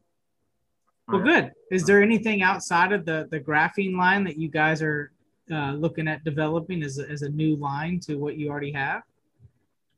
[1.09, 1.53] Well, good.
[1.71, 5.13] Is there anything outside of the the graphene line that you guys are
[5.51, 9.03] uh, looking at developing as a, as a new line to what you already have?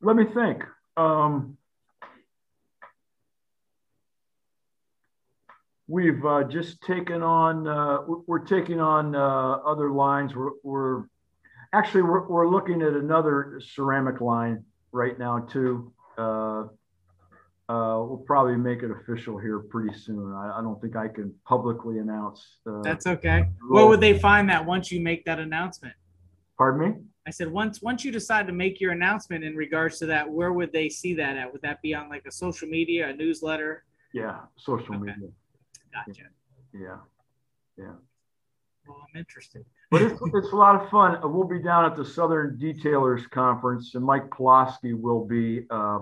[0.00, 0.64] Let me think.
[0.96, 1.56] Um,
[5.93, 9.18] we've uh, just taken on, uh, we're- taking on uh,
[9.72, 10.34] other lines.
[10.34, 11.05] We're, we're
[11.74, 15.93] actually, we're, we're looking at another ceramic line right now too.
[16.16, 16.64] Uh,
[17.68, 20.32] uh, we'll probably make it official here pretty soon.
[20.32, 22.57] I, I don't think I can publicly announce.
[22.66, 23.49] Uh, That's okay.
[23.68, 25.95] Where would they find that once you make that announcement?
[26.57, 26.97] Pardon me?
[27.26, 30.53] I said once once you decide to make your announcement in regards to that, where
[30.53, 31.53] would they see that at?
[31.53, 33.84] Would that be on like a social media, a newsletter?
[34.12, 35.05] Yeah, social Okay.
[35.12, 35.28] media.
[35.93, 36.22] Gotcha.
[36.72, 36.97] Yeah.
[37.78, 37.93] Yeah.
[38.86, 39.64] Well, I'm interested.
[39.90, 41.16] But it's, it's a lot of fun.
[41.22, 46.01] Uh, We'll be down at the Southern Detailers Conference, and Mike Pulaski will be uh,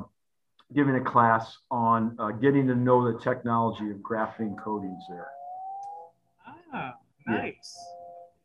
[0.75, 5.29] giving a class on uh, getting to know the technology of graphene coatings there.
[6.73, 6.95] Ah,
[7.29, 7.35] Yeah.
[7.37, 7.77] nice.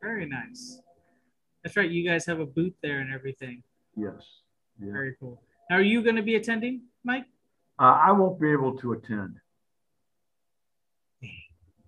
[0.01, 0.81] Very nice.
[1.63, 1.89] That's right.
[1.89, 3.63] You guys have a booth there and everything.
[3.95, 4.41] Yes.
[4.79, 4.91] Yeah.
[4.91, 5.41] Very cool.
[5.69, 7.25] Now, are you going to be attending, Mike?
[7.79, 9.35] Uh, I won't be able to attend,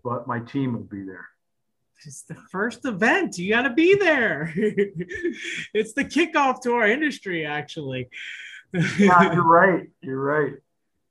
[0.08, 1.28] but my team will be there.
[2.06, 3.38] It's the first event.
[3.38, 4.54] You got to be there.
[4.56, 8.08] it's the kickoff to our industry, actually.
[8.72, 9.90] Yeah, you're right.
[10.02, 10.54] You're right.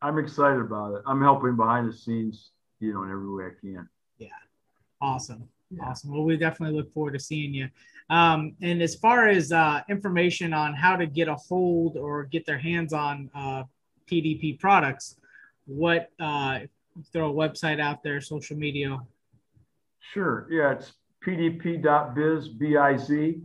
[0.01, 1.03] I'm excited about it.
[1.07, 3.87] I'm helping behind the scenes, you know, in every way I can.
[4.17, 4.29] Yeah.
[5.03, 5.47] Awesome.
[5.71, 5.85] Yeah.
[5.85, 6.13] Awesome.
[6.13, 7.69] Well, we definitely look forward to seeing you.
[8.09, 12.47] Um, and as far as uh, information on how to get a hold or get
[12.47, 13.65] their hands on uh,
[14.11, 15.17] PDP products,
[15.67, 16.61] what uh,
[17.13, 18.99] throw a website out there, social media.
[20.13, 20.47] Sure.
[20.51, 20.93] Yeah, it's
[21.25, 23.41] pdp.biz, B-I-Z.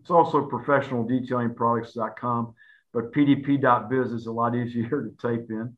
[0.00, 2.54] It's also professionaldetailingproducts.com,
[2.92, 5.76] but pdp.biz is a lot easier to type in.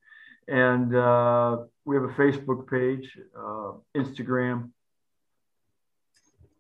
[0.49, 4.71] And uh, we have a Facebook page, uh, Instagram.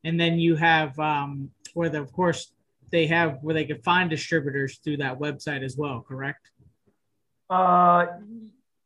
[0.05, 2.53] And then you have um, where, the, of course,
[2.91, 6.51] they have where they can find distributors through that website as well, correct?
[7.51, 8.07] Uh,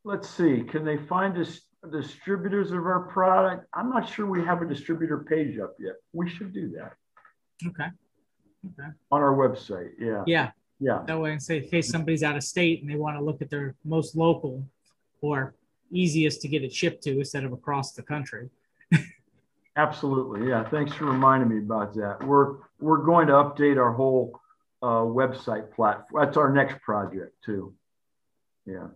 [0.05, 3.67] let's see, can they find us distributors of our product?
[3.75, 5.95] I'm not sure we have a distributor page up yet.
[6.13, 6.93] We should do that
[7.67, 7.89] Okay.
[8.67, 8.89] Okay.
[9.11, 9.91] on our website.
[9.99, 10.25] Yeah.
[10.27, 10.51] Yeah.
[10.79, 11.03] Yeah.
[11.07, 13.51] That way, and say, hey, somebody's out of state and they want to look at
[13.51, 14.67] their most local
[15.21, 15.55] or
[15.91, 18.49] easiest to get it shipped to instead of across the country.
[19.77, 20.49] Absolutely.
[20.49, 20.69] Yeah.
[20.69, 22.23] Thanks for reminding me about that.
[22.25, 24.41] We're we're going to update our whole
[24.83, 26.25] uh, website platform.
[26.25, 27.75] That's our next project too.
[28.67, 28.89] Yeah.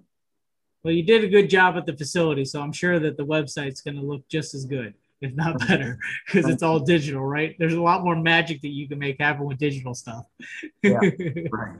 [0.84, 3.80] Well, you did a good job at the facility, so I'm sure that the website's
[3.80, 7.56] going to look just as good, if not better, because it's all digital, right?
[7.58, 10.26] There's a lot more magic that you can make happen with digital stuff.
[10.82, 11.00] Yeah.
[11.50, 11.78] Right.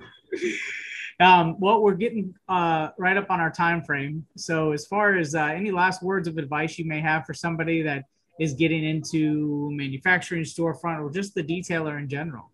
[1.21, 4.27] um, well, we're getting uh, right up on our time frame.
[4.37, 7.83] So, as far as uh, any last words of advice you may have for somebody
[7.83, 8.07] that
[8.41, 12.51] is getting into manufacturing storefront or just the detailer in general.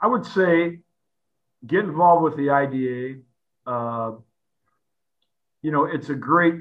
[0.00, 0.78] I would say
[1.66, 3.20] get involved with the IDA.
[3.70, 4.16] Uh,
[5.62, 6.56] you know, it's a great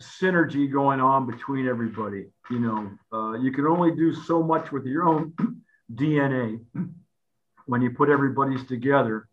[0.00, 2.26] synergy going on between everybody.
[2.48, 5.32] You know, uh, you can only do so much with your own
[5.92, 6.60] DNA
[7.66, 9.28] when you put everybody's together.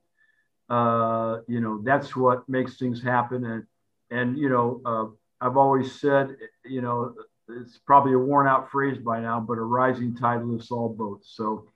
[0.67, 3.45] Uh, you know, that's what makes things happen.
[3.45, 3.63] And,
[4.09, 7.13] and you know, uh, I've always said, you know,
[7.49, 11.33] it's probably a worn out phrase by now, but a rising tide lifts all boats.
[11.35, 11.67] So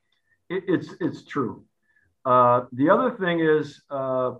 [0.49, 1.65] it, it's, it's true.
[2.23, 4.31] Uh, the other thing is, uh,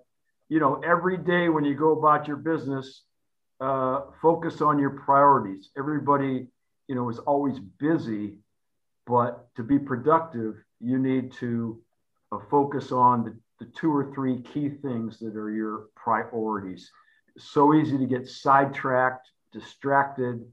[0.50, 3.04] you know, every day when you go about your business,
[3.60, 5.70] uh, focus on your priorities.
[5.78, 6.48] Everybody,
[6.88, 8.38] you know, is always busy,
[9.08, 11.82] but to be productive, you need to
[12.32, 16.92] uh, focus on the, the two or three key things that are your priorities.
[17.38, 20.46] so easy to get sidetracked, distracted,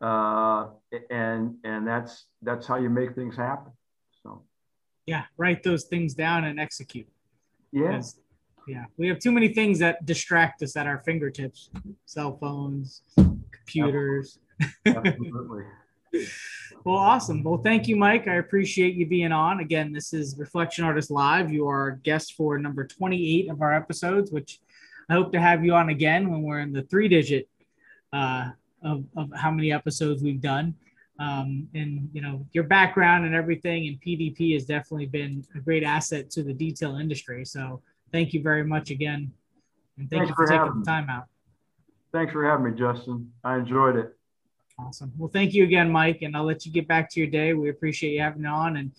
[0.00, 0.68] uh,
[1.10, 3.72] and and that's that's how you make things happen.
[4.22, 4.42] So,
[5.06, 7.08] yeah, write those things down and execute.
[7.72, 8.00] Yeah,
[8.66, 11.70] yeah, we have too many things that distract us at our fingertips:
[12.06, 14.38] cell phones, computers.
[14.86, 15.64] Absolutely.
[16.84, 17.42] well, awesome.
[17.42, 18.28] Well, thank you, Mike.
[18.28, 19.60] I appreciate you being on.
[19.60, 21.52] Again, this is Reflection Artist Live.
[21.52, 24.60] You are a guest for number 28 of our episodes, which
[25.08, 27.48] I hope to have you on again when we're in the three digit
[28.12, 28.50] uh,
[28.82, 30.74] of, of how many episodes we've done.
[31.18, 35.82] Um, and you know your background and everything in PDP has definitely been a great
[35.82, 37.44] asset to the detail industry.
[37.44, 37.82] So
[38.12, 39.32] thank you very much again,
[39.98, 41.24] and thank Thanks you for, for taking the time out.
[42.12, 43.32] Thanks for having me, Justin.
[43.44, 44.16] I enjoyed it.
[44.78, 45.12] Awesome.
[45.18, 47.52] Well, thank you again, Mike, and I'll let you get back to your day.
[47.52, 48.92] We appreciate you having on, and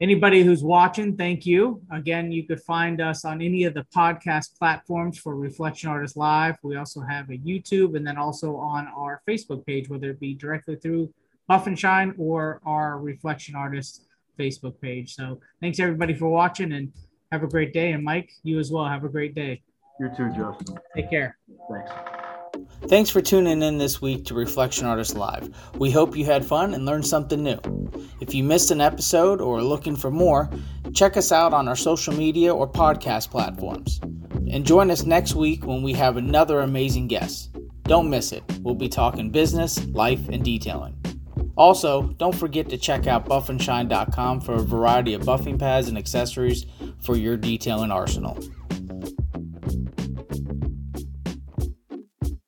[0.00, 1.82] anybody who's watching, thank you.
[1.92, 6.56] Again, you could find us on any of the podcast platforms for Reflection Artist Live.
[6.62, 10.34] We also have a YouTube, and then also on our Facebook page, whether it be
[10.34, 11.12] directly through
[11.46, 14.06] Buff and Shine or our Reflection Artist
[14.38, 15.14] Facebook page.
[15.14, 16.92] So, thanks everybody for watching, and
[17.32, 17.92] have a great day.
[17.92, 18.84] And Mike, you as well.
[18.86, 19.62] Have a great day.
[20.00, 20.78] You too, Justin.
[20.96, 21.36] Take care.
[21.70, 21.90] Thanks.
[22.88, 25.54] Thanks for tuning in this week to Reflection Artist Live.
[25.76, 27.60] We hope you had fun and learned something new.
[28.20, 30.50] If you missed an episode or are looking for more,
[30.94, 34.00] check us out on our social media or podcast platforms.
[34.50, 37.56] And join us next week when we have another amazing guest.
[37.84, 38.42] Don't miss it.
[38.62, 40.96] We'll be talking business, life, and detailing.
[41.56, 46.66] Also, don't forget to check out buffandshine.com for a variety of buffing pads and accessories
[47.00, 48.38] for your detailing arsenal.